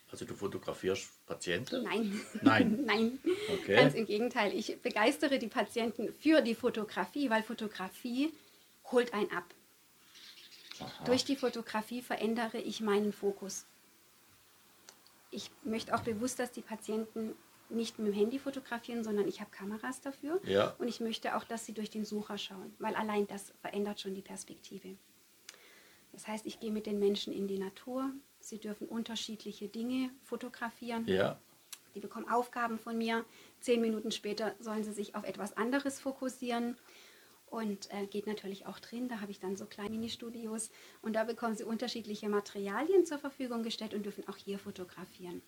Also 0.10 0.26
du 0.26 0.34
fotografierst 0.34 1.26
Patienten? 1.26 1.84
Nein. 1.84 2.22
Nein. 2.42 2.80
Nein. 2.86 3.20
Okay. 3.54 3.76
Ganz 3.76 3.94
im 3.94 4.06
Gegenteil. 4.06 4.54
Ich 4.54 4.82
begeistere 4.82 5.38
die 5.38 5.48
Patienten 5.48 6.14
für 6.14 6.42
die 6.42 6.56
Fotografie, 6.56 7.30
weil 7.30 7.44
Fotografie 7.44 8.34
holt 8.92 9.14
einen 9.14 9.32
ab. 9.32 9.44
Aha. 10.80 11.04
Durch 11.06 11.26
die 11.26 11.36
Fotografie 11.36 12.02
verändere 12.02 12.60
ich 12.60 12.80
meinen 12.80 13.12
Fokus. 13.12 13.66
Ich 15.30 15.52
möchte 15.64 15.94
auch 15.94 16.02
bewusst, 16.02 16.40
dass 16.40 16.52
die 16.52 16.62
Patienten 16.62 17.36
nicht 17.70 18.00
mit 18.00 18.08
dem 18.08 18.14
Handy 18.14 18.40
fotografieren, 18.40 19.04
sondern 19.04 19.28
ich 19.28 19.40
habe 19.42 19.52
Kameras 19.52 20.02
dafür. 20.02 20.40
Ja. 20.46 20.76
Und 20.78 20.88
ich 20.88 21.00
möchte 21.00 21.36
auch, 21.36 21.44
dass 21.44 21.66
sie 21.66 21.74
durch 21.74 21.90
den 21.90 22.06
Sucher 22.06 22.38
schauen, 22.38 22.74
weil 22.80 22.96
allein 22.96 23.28
das 23.28 23.54
verändert 23.62 24.00
schon 24.00 24.16
die 24.16 24.22
Perspektive. 24.22 24.96
Das 26.12 26.28
heißt, 26.28 26.46
ich 26.46 26.60
gehe 26.60 26.72
mit 26.72 26.86
den 26.86 27.00
Menschen 27.00 27.34
in 27.34 27.48
die 27.48 27.60
Natur. 27.60 28.12
Sie 28.40 28.60
dürfen 28.60 28.88
unterschiedliche 28.88 29.68
Dinge 29.68 30.10
fotografieren. 30.24 31.06
Ja, 31.08 31.40
Die 31.96 32.00
bekommen 32.00 32.30
Aufgaben 32.30 32.80
von 32.80 32.98
mir. 32.98 33.26
Zehn 33.60 33.82
Minuten 33.82 34.12
später 34.12 34.56
sollen 34.60 34.84
sie 34.84 34.94
sich 34.94 35.16
auf 35.16 35.24
etwas 35.24 35.58
anderes 35.58 36.00
fokussieren. 36.00 36.78
Und 37.50 37.90
äh, 37.94 38.08
geht 38.08 38.28
natürlich 38.28 38.66
auch 38.66 38.80
drin. 38.80 39.08
Da 39.08 39.22
habe 39.22 39.32
ich 39.32 39.40
dann 39.40 39.56
so 39.56 39.66
kleine 39.66 39.92
Mini-Studios. 39.92 40.70
Und 41.02 41.14
da 41.14 41.24
bekommen 41.24 41.56
sie 41.56 41.64
unterschiedliche 41.64 42.30
Materialien 42.30 43.06
zur 43.06 43.20
Verfügung 43.20 43.64
gestellt 43.64 43.94
und 43.94 44.04
dürfen 44.04 44.28
auch 44.28 44.38
hier 44.38 44.60
fotografieren. 44.60 45.42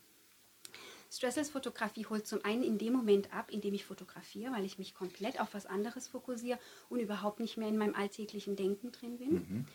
Stressless-Fotografie 1.11 2.05
holt 2.05 2.27
zum 2.27 2.43
einen 2.45 2.63
in 2.63 2.77
dem 2.77 2.93
Moment 2.93 3.33
ab, 3.33 3.51
in 3.51 3.61
dem 3.61 3.73
ich 3.73 3.83
fotografiere, 3.85 4.51
weil 4.51 4.65
ich 4.65 4.77
mich 4.77 4.93
komplett 4.93 5.39
auf 5.41 5.53
was 5.53 5.65
anderes 5.65 6.07
fokussiere 6.07 6.59
und 6.89 6.99
überhaupt 6.99 7.39
nicht 7.39 7.57
mehr 7.57 7.67
in 7.67 7.77
meinem 7.77 7.95
alltäglichen 7.95 8.55
Denken 8.55 8.91
drin 8.91 9.17
bin. 9.17 9.65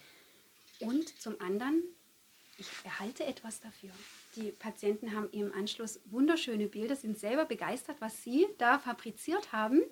Und 0.81 1.09
zum 1.21 1.41
anderen, 1.41 1.83
ich 2.59 2.69
erhalte 2.85 3.25
etwas 3.25 3.61
dafür. 3.61 3.91
Die 4.37 4.53
Patienten 4.53 5.13
haben 5.13 5.29
im 5.33 5.53
Anschluss 5.53 6.01
wunderschöne 6.07 6.67
Bilder, 6.69 6.95
sind 6.97 7.19
selber 7.19 7.45
begeistert, 7.47 7.97
was 8.01 8.23
sie 8.23 8.47
da 8.59 8.79
fabriziert 8.79 9.53
haben 9.53 9.83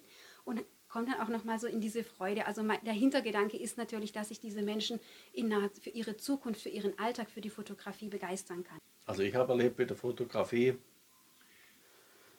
und 0.44 0.62
kommen 0.88 1.06
dann 1.06 1.20
auch 1.20 1.28
nochmal 1.28 1.58
so 1.58 1.66
in 1.66 1.80
diese 1.80 2.04
Freude. 2.04 2.46
Also 2.46 2.62
mein- 2.62 2.84
der 2.84 2.92
Hintergedanke 2.92 3.56
ist 3.56 3.78
natürlich, 3.78 4.12
dass 4.12 4.30
ich 4.30 4.40
diese 4.40 4.62
Menschen 4.62 5.00
in 5.32 5.49
naher, 5.49 5.70
für 5.70 5.90
ihre 5.90 6.16
Zukunft, 6.18 6.61
für 6.62 6.68
ihren 6.68 6.99
Alltag, 6.99 7.30
für 7.30 7.40
die 7.40 7.50
Fotografie 7.50 8.08
begeistern 8.08 8.62
kann. 8.62 8.78
also 9.06 9.22
ich 9.22 9.34
habe 9.34 9.52
erlebt 9.52 9.78
mit 9.78 9.90
der 9.90 9.96
Fotografie, 9.96 10.75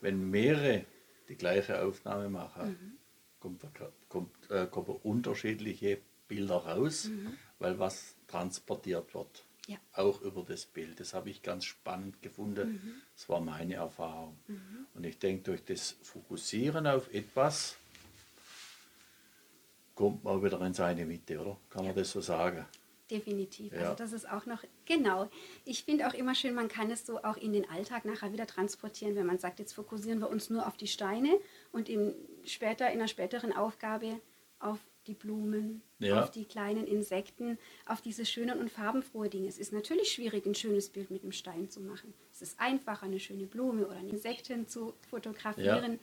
wenn 0.03 0.29
mehrere 0.29 0.86
die 1.29 1.36
gleiche 1.36 1.81
Aufnahme 1.81 2.29
machen, 2.29 3.00
kommt, 3.39 3.65
kommt, 4.10 4.51
äh, 4.51 4.67
kommen 4.67 4.98
unterschiedliche 5.03 6.00
Bilder 6.27 6.57
raus, 6.57 7.10
weil 7.60 7.79
was 7.79 8.15
transportiert 8.27 9.13
wird. 9.13 9.45
Ja. 9.67 9.77
Auch 9.93 10.22
über 10.22 10.43
das 10.43 10.65
Bild. 10.65 11.00
Das 11.00 11.13
habe 11.13 11.29
ich 11.29 11.41
ganz 11.41 11.63
spannend 11.63 12.22
gefunden. 12.22 13.01
Das 13.15 13.29
war 13.29 13.39
meine 13.39 13.75
Erfahrung. 13.75 14.38
Und 14.93 15.05
ich 15.05 15.17
denke, 15.19 15.43
durch 15.43 15.63
das 15.63 15.95
Fokussieren 16.03 16.86
auf 16.86 17.13
etwas 17.13 17.77
kommt 19.95 20.24
man 20.24 20.43
wieder 20.43 20.60
in 20.62 20.74
seine 20.74 21.05
Mitte, 21.05 21.39
oder? 21.39 21.57
Kann 21.69 21.86
man 21.86 21.95
das 21.95 22.12
so 22.12 22.19
sagen? 22.19 22.65
Definitiv. 23.13 23.74
Ja. 23.74 23.79
Also 23.82 23.96
das 23.96 24.12
ist 24.12 24.27
auch 24.29 24.46
noch, 24.48 24.63
genau. 24.86 25.29
Ich 25.65 25.84
finde 25.84 26.08
auch 26.08 26.13
immer 26.15 26.34
schön, 26.34 26.55
man 26.55 26.67
kann 26.67 26.89
es 26.89 27.05
so 27.05 27.20
auch 27.24 27.38
in 27.38 27.53
den 27.53 27.70
Alltag 27.70 28.05
nachher 28.05 28.34
wieder 28.34 28.48
transportieren, 28.48 29.15
wenn 29.15 29.25
man 29.27 29.38
sagt, 29.38 29.60
jetzt 29.60 29.74
fokussieren 29.74 30.20
wir 30.20 30.29
uns 30.29 30.50
nur 30.50 30.65
auf 30.67 30.77
die 30.77 30.88
Steine 30.88 31.38
und 31.72 31.89
im, 31.89 32.13
später 32.43 32.88
in 32.88 33.00
einer 33.00 33.08
späteren 33.08 33.53
Aufgabe 33.53 34.20
auf 34.60 34.79
die 35.05 35.13
Blumen, 35.13 35.82
Ja. 36.00 36.24
auf 36.24 36.32
die 36.32 36.46
kleinen 36.46 36.88
Insekten, 36.88 37.60
auf 37.86 38.01
diese 38.01 38.25
schönen 38.25 38.58
und 38.60 38.72
farbenfrohe 38.72 39.29
Dinge. 39.29 39.48
Es 39.48 39.60
ist 39.60 39.74
natürlich 39.74 40.12
schwierig, 40.12 40.46
ein 40.46 40.55
schönes 40.55 40.89
Bild 40.89 41.12
mit 41.12 41.22
einem 41.24 41.34
Stein 41.34 41.70
zu 41.70 41.82
machen. 41.82 42.13
Es 42.32 42.41
ist 42.41 42.60
einfacher, 42.60 43.05
eine 43.05 43.20
schöne 43.20 43.46
Blume 43.46 43.86
oder 43.86 43.98
ein 43.98 44.08
Insekten 44.10 44.67
zu 44.67 44.93
fotografieren. 45.10 46.00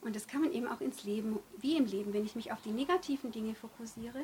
Und 0.00 0.14
das 0.14 0.28
kann 0.28 0.40
man 0.42 0.52
eben 0.52 0.68
auch 0.68 0.80
ins 0.80 1.02
Leben, 1.02 1.40
wie 1.60 1.76
im 1.76 1.86
Leben, 1.86 2.12
wenn 2.14 2.24
ich 2.24 2.36
mich 2.36 2.52
auf 2.52 2.62
die 2.62 2.70
negativen 2.70 3.32
Dinge 3.32 3.54
fokussiere, 3.56 4.22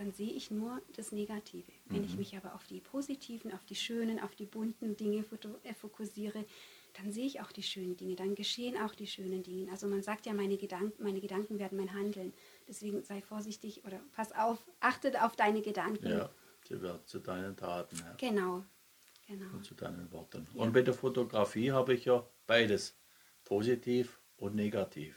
dann 0.00 0.12
sehe 0.12 0.32
ich 0.32 0.50
nur 0.50 0.80
das 0.96 1.12
Negative. 1.12 1.70
Wenn 1.84 2.04
ich 2.04 2.16
mich 2.16 2.34
aber 2.34 2.54
auf 2.54 2.66
die 2.66 2.80
positiven, 2.80 3.52
auf 3.52 3.62
die 3.66 3.74
schönen, 3.74 4.18
auf 4.18 4.34
die 4.34 4.46
bunten 4.46 4.96
Dinge 4.96 5.22
äh, 5.62 5.74
fokussiere, 5.74 6.46
dann 6.94 7.12
sehe 7.12 7.26
ich 7.26 7.42
auch 7.42 7.52
die 7.52 7.62
schönen 7.62 7.98
Dinge, 7.98 8.16
dann 8.16 8.34
geschehen 8.34 8.78
auch 8.78 8.94
die 8.94 9.06
schönen 9.06 9.42
Dinge. 9.42 9.70
Also 9.70 9.86
man 9.86 10.02
sagt 10.02 10.24
ja, 10.24 10.32
meine 10.32 10.56
Gedanken, 10.56 11.02
meine 11.02 11.20
Gedanken 11.20 11.58
werden 11.58 11.76
mein 11.76 11.92
Handeln. 11.92 12.32
Deswegen 12.66 13.02
sei 13.02 13.20
vorsichtig 13.20 13.84
oder 13.84 14.00
pass 14.12 14.32
auf, 14.32 14.58
achtet 14.80 15.20
auf 15.20 15.36
deine 15.36 15.60
Gedanken. 15.60 16.08
Ja, 16.08 16.30
sie 16.66 16.80
wird 16.80 17.06
zu 17.06 17.18
deinen 17.18 17.54
Taten. 17.54 17.96
Ja. 17.98 18.14
Genau, 18.16 18.64
genau. 19.26 19.52
und 19.52 19.66
zu 19.66 19.74
deinen 19.74 20.10
Worten. 20.12 20.46
Ja. 20.54 20.62
Und 20.62 20.72
bei 20.72 20.80
der 20.80 20.94
Fotografie 20.94 21.72
habe 21.72 21.92
ich 21.92 22.06
ja 22.06 22.26
beides, 22.46 22.96
positiv 23.44 24.18
und 24.38 24.54
negativ. 24.54 25.14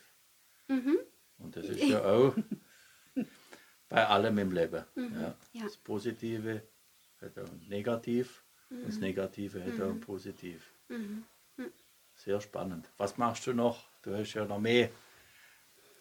Mhm. 0.68 1.00
Und 1.38 1.56
das 1.56 1.68
ist 1.68 1.84
ja 1.84 2.04
auch 2.14 2.36
bei 3.94 4.08
allem 4.08 4.40
im 4.40 4.52
Leben. 4.52 4.84
Ja. 4.96 5.02
Mhm. 5.04 5.34
Ja. 5.54 5.64
Das 5.64 5.78
Positive 5.78 6.64
hat 7.22 7.38
auch 7.38 7.48
Negativ 7.70 8.44
und 8.72 8.88
das 8.88 8.98
Negative 8.98 9.64
hat 9.64 9.80
auch 9.80 9.92
ein 9.92 10.00
Positiv. 10.00 10.74
Mhm. 10.90 11.24
Sehr 12.16 12.42
spannend. 12.42 12.90
Was 12.98 13.18
machst 13.20 13.46
du 13.46 13.54
noch? 13.54 13.88
Du 14.02 14.16
hast 14.16 14.34
ja 14.34 14.46
noch 14.46 14.60
mehr 14.60 14.90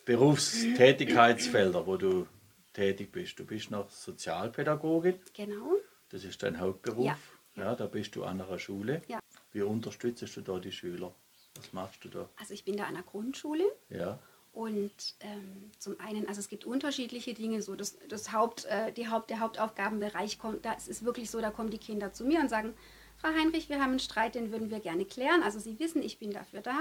Berufstätigkeitsfelder, 0.06 1.86
wo 1.86 1.96
du 1.98 2.26
tätig 2.72 3.12
bist. 3.12 3.38
Du 3.38 3.44
bist 3.44 3.70
noch 3.70 3.90
Sozialpädagogin, 3.90 5.18
Genau. 5.34 5.76
das 6.08 6.24
ist 6.24 6.42
dein 6.42 6.58
Hauptberuf. 6.58 7.04
Ja, 7.04 7.18
Ja, 7.56 7.74
da 7.74 7.86
bist 7.86 8.16
du 8.16 8.24
an 8.24 8.40
einer 8.40 8.58
Schule. 8.58 9.02
Ja. 9.08 9.18
Wie 9.52 9.60
unterstützt 9.62 10.34
du 10.36 10.40
da 10.40 10.58
die 10.58 10.72
Schüler? 10.72 11.14
Was 11.56 11.72
machst 11.74 12.02
du 12.04 12.08
da? 12.08 12.26
Also 12.40 12.54
ich 12.54 12.64
bin 12.64 12.78
da 12.78 12.84
an 12.84 12.94
der 12.94 13.02
Grundschule 13.02 13.64
Ja, 13.90 14.18
und 14.52 15.14
ähm, 15.20 15.70
zum 15.78 15.98
einen, 15.98 16.28
also 16.28 16.40
es 16.40 16.48
gibt 16.48 16.66
unterschiedliche 16.66 17.32
Dinge, 17.32 17.62
so 17.62 17.74
das, 17.74 17.96
das 18.08 18.32
Haupt, 18.32 18.66
äh, 18.66 18.92
die 18.92 19.08
Haupt, 19.08 19.30
der 19.30 19.40
Hauptaufgabenbereich 19.40 20.38
kommt, 20.38 20.64
da 20.66 20.74
ist 20.74 21.04
wirklich 21.04 21.30
so, 21.30 21.40
da 21.40 21.50
kommen 21.50 21.70
die 21.70 21.78
Kinder 21.78 22.12
zu 22.12 22.24
mir 22.24 22.40
und 22.40 22.50
sagen, 22.50 22.74
Frau 23.16 23.28
Heinrich, 23.28 23.68
wir 23.68 23.80
haben 23.80 23.90
einen 23.90 23.98
Streit, 23.98 24.34
den 24.34 24.50
würden 24.50 24.70
wir 24.70 24.80
gerne 24.80 25.04
klären. 25.04 25.42
Also 25.42 25.58
Sie 25.58 25.78
wissen, 25.78 26.02
ich 26.02 26.18
bin 26.18 26.32
dafür 26.32 26.60
da. 26.60 26.76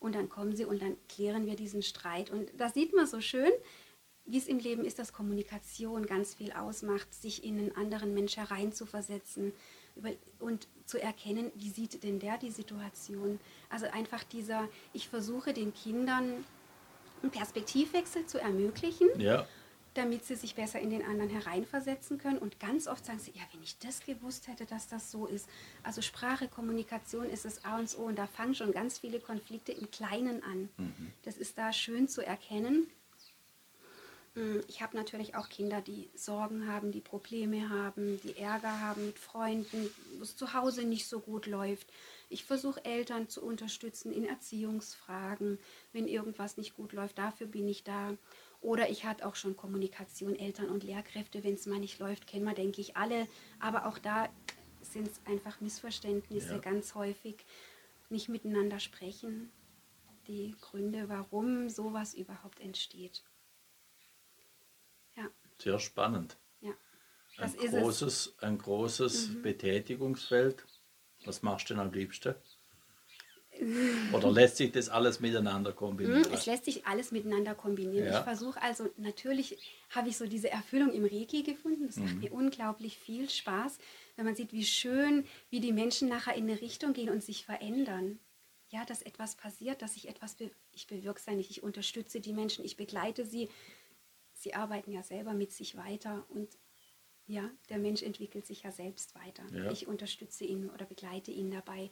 Und 0.00 0.14
dann 0.14 0.28
kommen 0.28 0.54
Sie 0.54 0.66
und 0.66 0.82
dann 0.82 0.96
klären 1.08 1.46
wir 1.46 1.56
diesen 1.56 1.82
Streit. 1.82 2.30
Und 2.30 2.50
da 2.58 2.68
sieht 2.68 2.94
man 2.94 3.06
so 3.06 3.20
schön, 3.20 3.50
wie 4.26 4.36
es 4.36 4.46
im 4.46 4.58
Leben 4.58 4.84
ist, 4.84 4.98
dass 4.98 5.14
Kommunikation 5.14 6.04
ganz 6.04 6.34
viel 6.34 6.52
ausmacht, 6.52 7.14
sich 7.14 7.42
in 7.42 7.58
einen 7.58 7.74
anderen 7.74 8.12
Mensch 8.12 8.36
hereinzuversetzen 8.36 9.52
und 10.38 10.68
zu 10.84 11.00
erkennen, 11.00 11.50
wie 11.54 11.70
sieht 11.70 12.04
denn 12.04 12.20
der 12.20 12.36
die 12.36 12.50
Situation. 12.50 13.40
Also 13.70 13.86
einfach 13.86 14.22
dieser, 14.24 14.68
ich 14.92 15.08
versuche 15.08 15.54
den 15.54 15.72
Kindern 15.72 16.44
einen 17.22 17.30
Perspektivwechsel 17.30 18.26
zu 18.26 18.38
ermöglichen 18.38 19.08
ja, 19.18 19.46
damit 19.94 20.24
sie 20.24 20.36
sich 20.36 20.54
besser 20.54 20.78
in 20.78 20.90
den 20.90 21.04
anderen 21.04 21.30
hereinversetzen 21.30 22.18
können. 22.18 22.38
Und 22.38 22.60
ganz 22.60 22.86
oft 22.86 23.04
sagen 23.04 23.18
sie, 23.18 23.32
ja, 23.34 23.42
wenn 23.52 23.62
ich 23.62 23.78
das 23.78 24.00
gewusst 24.00 24.46
hätte, 24.46 24.64
dass 24.64 24.86
das 24.86 25.10
so 25.10 25.26
ist. 25.26 25.48
Also 25.82 26.02
Sprache, 26.02 26.46
Kommunikation 26.46 27.28
ist 27.28 27.44
das 27.44 27.64
A 27.64 27.78
und 27.78 27.98
O 27.98 28.02
und 28.02 28.16
da 28.16 28.26
fangen 28.26 28.54
schon 28.54 28.72
ganz 28.72 29.00
viele 29.00 29.18
Konflikte 29.18 29.72
im 29.72 29.90
Kleinen 29.90 30.42
an. 30.44 30.68
Das 31.24 31.36
ist 31.36 31.58
da 31.58 31.72
schön 31.72 32.06
zu 32.06 32.24
erkennen. 32.24 32.86
Mm, 34.38 34.60
Ich 34.68 34.80
habe 34.82 34.96
natürlich 34.96 35.34
auch 35.34 35.48
Kinder, 35.48 35.80
die 35.80 36.08
Sorgen 36.14 36.68
haben, 36.68 36.92
die 36.92 37.00
Probleme 37.00 37.68
haben, 37.70 38.20
die 38.22 38.36
Ärger 38.36 38.80
haben 38.80 39.06
mit 39.06 39.18
Freunden, 39.18 39.90
wo 40.16 40.22
es 40.22 40.36
zu 40.36 40.54
Hause 40.54 40.84
nicht 40.84 41.06
so 41.08 41.20
gut 41.20 41.46
läuft. 41.46 41.88
Ich 42.28 42.44
versuche 42.44 42.84
Eltern 42.84 43.28
zu 43.28 43.42
unterstützen 43.42 44.12
in 44.12 44.24
Erziehungsfragen, 44.24 45.58
wenn 45.92 46.06
irgendwas 46.06 46.56
nicht 46.56 46.74
gut 46.76 46.92
läuft. 46.92 47.18
Dafür 47.18 47.46
bin 47.48 47.66
ich 47.68 47.82
da. 47.84 48.16
Oder 48.60 48.90
ich 48.90 49.04
hatte 49.04 49.26
auch 49.26 49.34
schon 49.34 49.56
Kommunikation, 49.56 50.36
Eltern 50.36 50.68
und 50.68 50.84
Lehrkräfte, 50.84 51.42
wenn 51.44 51.54
es 51.54 51.66
mal 51.66 51.78
nicht 51.78 51.98
läuft, 51.98 52.26
kennen 52.26 52.44
wir, 52.44 52.54
denke 52.54 52.80
ich, 52.80 52.96
alle. 52.96 53.26
Aber 53.60 53.86
auch 53.86 53.98
da 53.98 54.28
sind 54.82 55.08
es 55.08 55.20
einfach 55.26 55.60
Missverständnisse 55.60 56.54
Ja. 56.54 56.58
ganz 56.58 56.94
häufig. 56.94 57.44
Nicht 58.10 58.28
miteinander 58.28 58.80
sprechen. 58.80 59.50
Die 60.26 60.54
Gründe, 60.60 61.08
warum 61.08 61.68
sowas 61.70 62.14
überhaupt 62.14 62.60
entsteht. 62.60 63.22
Sehr 65.58 65.78
spannend. 65.78 66.36
ja. 66.60 66.72
Ein. 67.36 67.50
Mhm. 67.52 67.70
großes, 67.70 68.34
ein 68.40 68.58
großes 68.58 69.42
Betätigungsfeld. 69.42 70.64
Was 71.24 71.42
machst 71.42 71.68
du 71.70 71.74
denn 71.74 71.80
am 71.82 71.92
liebsten? 71.92 72.34
Oder 74.14 74.30
lässt 74.30 74.56
sich 74.56 74.72
das 74.72 74.88
alles 74.88 75.20
miteinander 75.20 75.72
kombinieren? 75.72 76.24
Hm, 76.24 76.32
Es 76.32 76.46
lässt 76.46 76.64
sich 76.64 76.86
alles 76.86 77.10
miteinander 77.10 77.54
kombinieren. 77.54 78.06
Ja. 78.06 78.18
Ich 78.18 78.24
versuche 78.24 78.60
also, 78.62 78.88
natürlich 78.96 79.58
habe 79.90 80.08
ich 80.08 80.16
so 80.16 80.26
diese 80.26 80.50
Erfüllung 80.50 80.92
im 80.92 81.04
Reiki 81.04 81.42
gefunden. 81.42 81.86
Das 81.86 81.96
Mhm. 81.96 82.04
macht 82.04 82.22
mir 82.22 82.32
unglaublich 82.32 82.98
viel 82.98 83.28
Spaß, 83.28 83.78
wenn 84.16 84.24
man 84.24 84.34
sieht, 84.34 84.52
wie 84.52 84.64
schön, 84.64 85.26
wie 85.50 85.60
die 85.60 85.72
Menschen 85.72 86.08
nachher 86.08 86.34
in 86.34 86.44
eine 86.48 86.60
Richtung 86.60 86.92
gehen 86.92 87.10
und 87.10 87.22
sich 87.22 87.44
verändern. 87.44 88.18
Ja, 88.70 88.84
dass 88.84 89.00
etwas 89.02 89.34
passiert, 89.34 89.80
dass 89.80 89.96
ich 89.96 90.08
etwas, 90.08 90.34
be 90.34 90.50
ich 90.72 90.86
bewirke 90.86 91.18
es 91.18 91.26
ja 91.26 91.32
nicht, 91.32 91.50
ich 91.50 91.62
unterstütze 91.62 92.20
die 92.20 92.34
Menschen, 92.34 92.64
ich 92.64 92.76
begleite 92.76 93.24
sie. 93.24 93.48
Sie 94.38 94.54
arbeiten 94.54 94.92
ja 94.92 95.02
selber 95.02 95.34
mit 95.34 95.52
sich 95.52 95.76
weiter 95.76 96.24
und 96.30 96.48
ja, 97.26 97.50
der 97.68 97.78
Mensch 97.78 98.02
entwickelt 98.02 98.46
sich 98.46 98.62
ja 98.62 98.72
selbst 98.72 99.14
weiter. 99.14 99.42
Ja. 99.52 99.70
Ich 99.70 99.86
unterstütze 99.86 100.44
ihn 100.44 100.70
oder 100.70 100.86
begleite 100.86 101.30
ihn 101.30 101.50
dabei. 101.50 101.90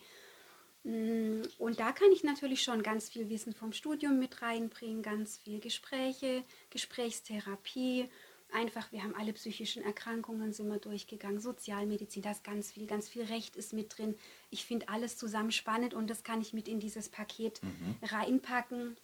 Mm, 0.84 1.42
Und 1.58 1.78
da 1.78 1.92
kann 1.92 2.10
ich 2.12 2.24
natürlich 2.24 2.62
schon 2.62 2.82
ganz 2.82 3.10
viel 3.10 3.28
Wissen 3.28 3.52
vom 3.52 3.72
Studium 3.72 4.18
mit 4.18 4.40
reinbringen, 4.40 5.02
ganz 5.02 5.36
viel 5.36 5.60
Gespräche, 5.60 6.42
Gesprächstherapie. 6.70 8.08
Einfach, 8.52 8.92
wir 8.92 9.02
haben 9.02 9.14
alle 9.16 9.32
psychischen 9.32 9.82
Erkrankungen, 9.82 10.52
sind 10.52 10.68
wir 10.68 10.78
durchgegangen, 10.78 11.40
Sozialmedizin, 11.40 12.22
da 12.22 12.30
ist 12.30 12.44
ganz 12.44 12.70
viel, 12.70 12.86
ganz 12.86 13.08
viel 13.08 13.24
Recht 13.24 13.56
ist 13.56 13.72
mit 13.72 13.98
drin. 13.98 14.14
Ich 14.50 14.64
finde 14.64 14.88
alles 14.88 15.18
zusammen 15.18 15.50
spannend 15.50 15.94
und 15.94 16.08
das 16.08 16.22
kann 16.22 16.40
ich 16.40 16.52
mit 16.52 16.68
in 16.68 16.78
dieses 16.78 17.08
Paket 17.08 17.60
reinpacken. 18.02 18.96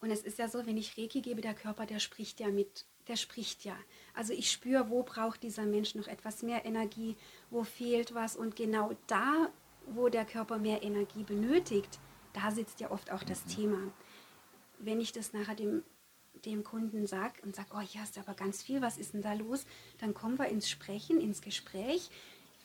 Und 0.00 0.10
es 0.10 0.22
ist 0.22 0.38
ja 0.38 0.48
so, 0.48 0.64
wenn 0.66 0.76
ich 0.76 0.96
Reiki 0.96 1.20
gebe, 1.20 1.40
der 1.40 1.54
Körper, 1.54 1.84
der 1.86 1.98
spricht 1.98 2.40
ja 2.40 2.48
mit, 2.48 2.84
der 3.08 3.16
spricht 3.16 3.64
ja. 3.64 3.76
Also 4.14 4.32
ich 4.32 4.50
spüre, 4.50 4.90
wo 4.90 5.02
braucht 5.02 5.42
dieser 5.42 5.64
Mensch 5.64 5.94
noch 5.94 6.06
etwas 6.06 6.42
mehr 6.42 6.64
Energie, 6.64 7.16
wo 7.50 7.64
fehlt 7.64 8.14
was. 8.14 8.36
Und 8.36 8.54
genau 8.54 8.92
da, 9.08 9.50
wo 9.86 10.08
der 10.08 10.24
Körper 10.24 10.58
mehr 10.58 10.82
Energie 10.82 11.24
benötigt, 11.24 11.98
da 12.32 12.50
sitzt 12.50 12.80
ja 12.80 12.90
oft 12.90 13.10
auch 13.10 13.24
das 13.24 13.44
Thema. 13.44 13.78
Wenn 14.78 15.00
ich 15.00 15.10
das 15.12 15.32
nachher 15.32 15.56
dem, 15.56 15.82
dem 16.44 16.62
Kunden 16.62 17.06
sage 17.06 17.42
und 17.42 17.56
sage, 17.56 17.70
oh, 17.74 17.80
hier 17.80 18.02
hast 18.02 18.16
du 18.16 18.20
aber 18.20 18.34
ganz 18.34 18.62
viel, 18.62 18.80
was 18.80 18.98
ist 18.98 19.14
denn 19.14 19.22
da 19.22 19.32
los? 19.32 19.66
Dann 19.98 20.14
kommen 20.14 20.38
wir 20.38 20.46
ins 20.46 20.70
Sprechen, 20.70 21.20
ins 21.20 21.40
Gespräch. 21.40 22.10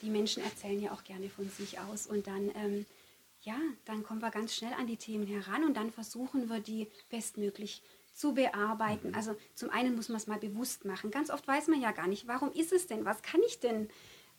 Die 0.04 0.10
Menschen 0.10 0.44
erzählen 0.44 0.80
ja 0.80 0.92
auch 0.92 1.04
gerne 1.04 1.30
von 1.30 1.50
sich 1.50 1.80
aus 1.80 2.06
und 2.06 2.28
dann 2.28 2.52
ähm, 2.56 2.86
ja, 3.44 3.60
dann 3.86 4.04
kommen 4.04 4.22
wir 4.22 4.32
ganz 4.32 4.56
schnell 4.56 4.74
an 4.74 4.88
die 4.88 4.98
Themen 4.98 5.28
heran 5.28 5.64
und 5.64 5.76
dann 5.76 5.92
versuchen 5.92 6.50
wir 6.50 6.60
die 6.60 6.90
bestmöglich 7.10 7.82
zu 8.14 8.34
bearbeiten. 8.34 9.16
Also 9.16 9.36
zum 9.56 9.70
einen 9.70 9.96
muss 9.96 10.10
man 10.10 10.18
es 10.18 10.28
mal 10.28 10.40
bewusst 10.40 10.86
machen. 10.86 11.12
Ganz 11.12 11.30
oft 11.30 11.48
weiß 11.48 11.68
man 11.68 11.82
ja 11.82 11.92
gar 11.92 12.08
nicht, 12.08 12.28
warum 12.28 12.52
ist 12.52 12.72
es 12.72 12.88
denn? 12.88 13.06
Was 13.06 13.22
kann 13.22 13.42
ich 13.48 13.60
denn? 13.60 13.90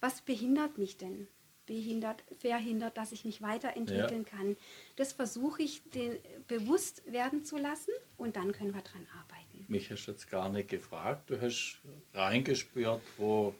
Was 0.00 0.22
behindert 0.22 0.78
mich 0.78 0.96
denn? 0.96 1.28
Behindert, 1.66 2.22
verhindert, 2.38 2.96
dass 2.98 3.12
ich 3.12 3.24
mich 3.24 3.40
weiterentwickeln 3.40 4.26
kann. 4.26 4.56
Das 4.96 5.14
versuche 5.14 5.62
ich 5.62 5.82
den 5.90 6.18
bewusst 6.46 7.02
werden 7.10 7.44
zu 7.44 7.56
lassen 7.56 7.92
und 8.18 8.36
dann 8.36 8.52
können 8.52 8.74
wir 8.74 8.82
dran 8.82 9.06
arbeiten. 9.18 9.64
Mich 9.68 9.90
hast 9.90 10.06
du 10.06 10.12
jetzt 10.12 10.30
gar 10.30 10.50
nicht 10.50 10.68
gefragt. 10.68 11.30
Du 11.30 11.40
hast 11.40 11.80
reingespürt, 12.12 13.00
wo, 13.16 13.54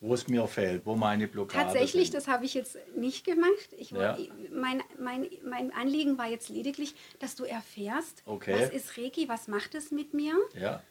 wo 0.00 0.14
es 0.14 0.28
mir 0.28 0.46
fehlt, 0.46 0.86
wo 0.86 0.94
meine 0.94 1.26
Blockaden 1.26 1.66
Tatsächlich, 1.72 2.06
sind. 2.10 2.14
das 2.14 2.28
habe 2.28 2.44
ich 2.44 2.54
jetzt 2.54 2.78
nicht 2.96 3.24
gemacht. 3.24 3.68
Ich, 3.76 3.90
Ja. 3.90 4.16
mein, 4.52 4.82
mein, 4.98 5.28
mein 5.44 5.72
Anliegen 5.72 6.18
war 6.18 6.28
jetzt 6.28 6.48
lediglich, 6.50 6.94
dass 7.18 7.34
du 7.34 7.44
erfährst, 7.44 8.22
Okay. 8.24 8.54
was 8.60 8.70
ist 8.70 8.96
Reiki, 8.96 9.28
was 9.28 9.48
macht 9.48 9.74
es 9.74 9.90
mit 9.90 10.14
mir. 10.14 10.34
Ja, 10.54 10.82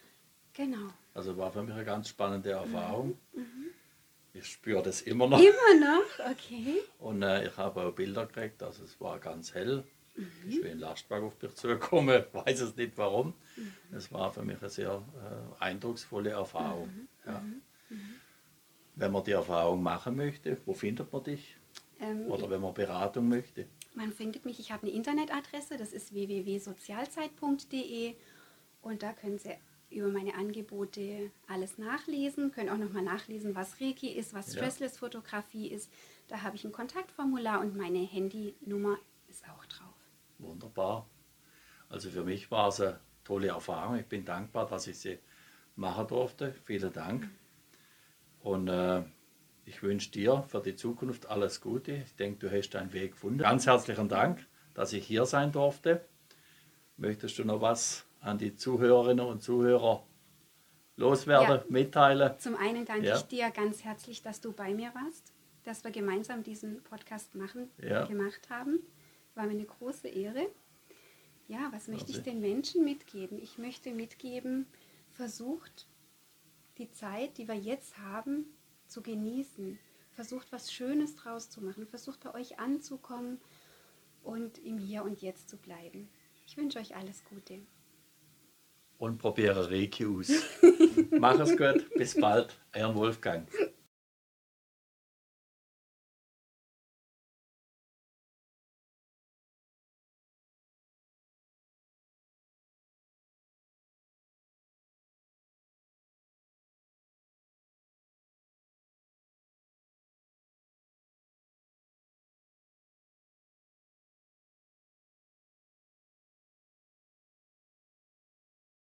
Genau. 0.54 0.88
also 1.14 1.38
war 1.38 1.52
für 1.52 1.64
mich 1.64 1.74
eine 1.74 1.86
ganz 1.86 2.10
spannende 2.10 2.50
Mhm. 2.50 2.56
Erfahrung. 2.74 3.18
Ich 4.34 4.46
spüre 4.46 4.84
das 4.84 5.02
immer 5.02 5.28
noch. 5.28 5.40
Immer 5.40 5.80
noch, 5.80 6.32
okay. 6.32 6.76
Und 7.00 7.24
äh, 7.24 7.48
ich 7.48 7.58
habe 7.58 7.82
auch 7.82 7.92
Bilder 7.92 8.26
gekriegt, 8.28 8.62
also 8.62 8.84
es 8.84 9.00
war 9.02 9.18
ganz 9.20 9.54
hell. 9.56 9.84
Mhm. 10.16 10.28
Ich 10.50 10.62
bin 10.62 10.74
in 10.74 10.80
Lastwagen 10.80 11.26
auf 11.28 11.42
mich 11.42 11.56
zugekommen, 11.56 12.24
weiß 12.34 12.62
es 12.62 12.76
nicht 12.76 12.98
warum. 12.98 13.34
Es 13.96 14.12
war 14.12 14.32
für 14.34 14.44
mich 14.44 14.60
eine 14.60 14.70
sehr 14.70 15.02
äh, 15.60 15.64
eindrucksvolle 15.64 16.32
Erfahrung. 16.32 16.88
Mhm. 16.88 17.08
Ja. 17.26 17.44
Wenn 18.98 19.12
man 19.12 19.24
die 19.24 19.32
Erfahrung 19.32 19.82
machen 19.84 20.16
möchte, 20.16 20.58
wo 20.66 20.74
findet 20.74 21.14
man 21.14 21.24
dich? 21.24 21.56
Ähm, 22.00 22.32
Oder 22.32 22.50
wenn 22.50 22.62
man 22.62 22.74
Beratung 22.74 23.30
möchte? 23.30 23.68
Man 23.94 24.12
findet 24.12 24.44
mich, 24.46 24.60
ich 24.60 24.72
habe 24.72 24.88
eine 24.88 24.96
Internetadresse, 24.96 25.78
das 25.78 25.94
ist 25.94 26.16
www.sozialzeit.de 26.16 28.16
und 28.82 29.04
da 29.04 29.14
können 29.14 29.38
Sie 29.38 29.54
über 29.92 30.08
meine 30.08 30.34
Angebote 30.34 31.30
alles 31.48 31.78
nachlesen, 31.78 32.52
können 32.52 32.70
auch 32.70 32.78
nochmal 32.78 33.04
nachlesen, 33.04 33.54
was 33.56 33.80
Reiki 33.80 34.10
ist, 34.10 34.34
was. 34.34 34.54
Stressless-Fotografie 34.54 35.68
ist. 35.68 35.92
Da 36.28 36.42
habe 36.42 36.56
ich 36.56 36.66
ein 36.66 36.72
Kontaktformular 36.72 37.62
und 37.62 37.78
meine 37.78 38.00
Handynummer 38.00 38.98
ist 39.28 39.48
auch 39.48 39.64
drauf. 39.66 39.94
Wunderbar. 40.40 41.08
Also 41.90 42.10
für 42.10 42.24
mich 42.24 42.50
war 42.50 42.70
es 42.70 42.82
eine 42.82 43.00
tolle 43.24 43.50
Erfahrung. 43.50 43.98
Ich 43.98 44.08
bin 44.08 44.26
dankbar, 44.26 44.66
dass 44.68 44.88
ich 44.88 44.98
sie 44.98 45.20
machen 45.76 46.08
durfte. 46.08 46.56
Vielen 46.66 46.92
Dank. 46.92 47.30
Und 48.48 48.70
äh, 48.70 49.04
ich 49.66 49.84
wünsche 49.84 50.10
dir 50.10 50.42
für 50.48 50.62
die 50.62 50.78
Zukunft 50.78 51.26
alles 51.26 51.60
Gute. 51.60 51.92
Ich 51.92 52.16
denke, 52.16 52.48
du 52.48 52.56
hast 52.58 52.70
deinen 52.70 52.94
Weg 52.94 53.12
gefunden. 53.12 53.40
Ganz 53.40 53.66
herzlichen 53.68 54.08
Dank, 54.08 54.48
dass 54.74 54.94
ich 54.94 55.06
hier 55.06 55.26
sein 55.26 55.52
durfte. 55.52 56.08
Möchtest 56.96 57.38
du 57.40 57.44
noch 57.44 57.60
was 57.60 58.06
an 58.22 58.38
die 58.38 58.56
Zuhörerinnen 58.56 59.26
und 59.26 59.42
Zuhörer 59.44 60.08
loswerden, 60.96 61.58
Ja. 61.58 61.64
mitteilen? 61.68 62.40
Zum 62.40 62.56
einen 62.56 62.86
danke 62.86 63.08
Ja. 63.08 63.18
ich 63.18 63.24
dir 63.24 63.52
ganz 63.52 63.84
herzlich, 63.84 64.22
dass 64.22 64.40
du 64.40 64.54
bei 64.54 64.74
mir 64.74 64.94
warst, 64.96 65.34
dass 65.66 65.84
wir 65.84 65.92
gemeinsam 65.92 66.42
diesen 66.42 66.82
Podcast 66.84 67.36
machen, 67.36 67.70
Ja. 67.84 68.06
gemacht 68.06 68.50
haben. 68.50 68.80
War 69.36 69.44
mir 69.44 69.52
eine 69.52 69.66
große 69.66 70.08
Ehre. 70.08 70.48
Ja, 71.50 71.68
was 71.74 71.90
möchte 71.90 72.12
ich 72.12 72.18
Merci. 72.20 72.32
den 72.32 72.40
Menschen 72.40 72.86
mitgeben? 72.86 73.40
Ich 73.44 73.58
möchte 73.58 73.92
mitgeben, 73.92 74.68
versucht 75.12 75.86
die 76.78 76.92
Zeit, 76.92 77.38
die 77.38 77.48
wir 77.48 77.56
jetzt 77.56 77.98
haben, 77.98 78.46
zu 78.88 79.02
genießen. 79.02 79.80
Versucht 80.12 80.52
was 80.52 80.72
Schönes 80.72 81.16
draus 81.16 81.50
zu 81.50 81.62
machen. 81.62 81.86
Versucht 81.86 82.22
bei 82.22 82.34
euch 82.34 82.60
anzukommen 82.60 83.40
und 84.24 84.58
im 84.60 84.78
Hier 84.78 85.04
und 85.04 85.22
Jetzt 85.22 85.50
zu 85.50 85.58
bleiben. 85.58 86.10
Ich 86.46 86.58
wünsche 86.58 86.80
euch 86.80 86.96
alles 86.96 87.24
Gute. 87.26 87.60
Und 88.98 89.20
probiere 89.20 89.70
Reiki 89.70 90.06
aus. 90.06 90.32
Mach 91.12 91.40
es 91.40 91.56
gut. 91.56 91.88
Bis 91.96 92.20
bald. 92.20 92.58
Euer 92.74 92.96
Wolfgang. 92.96 93.48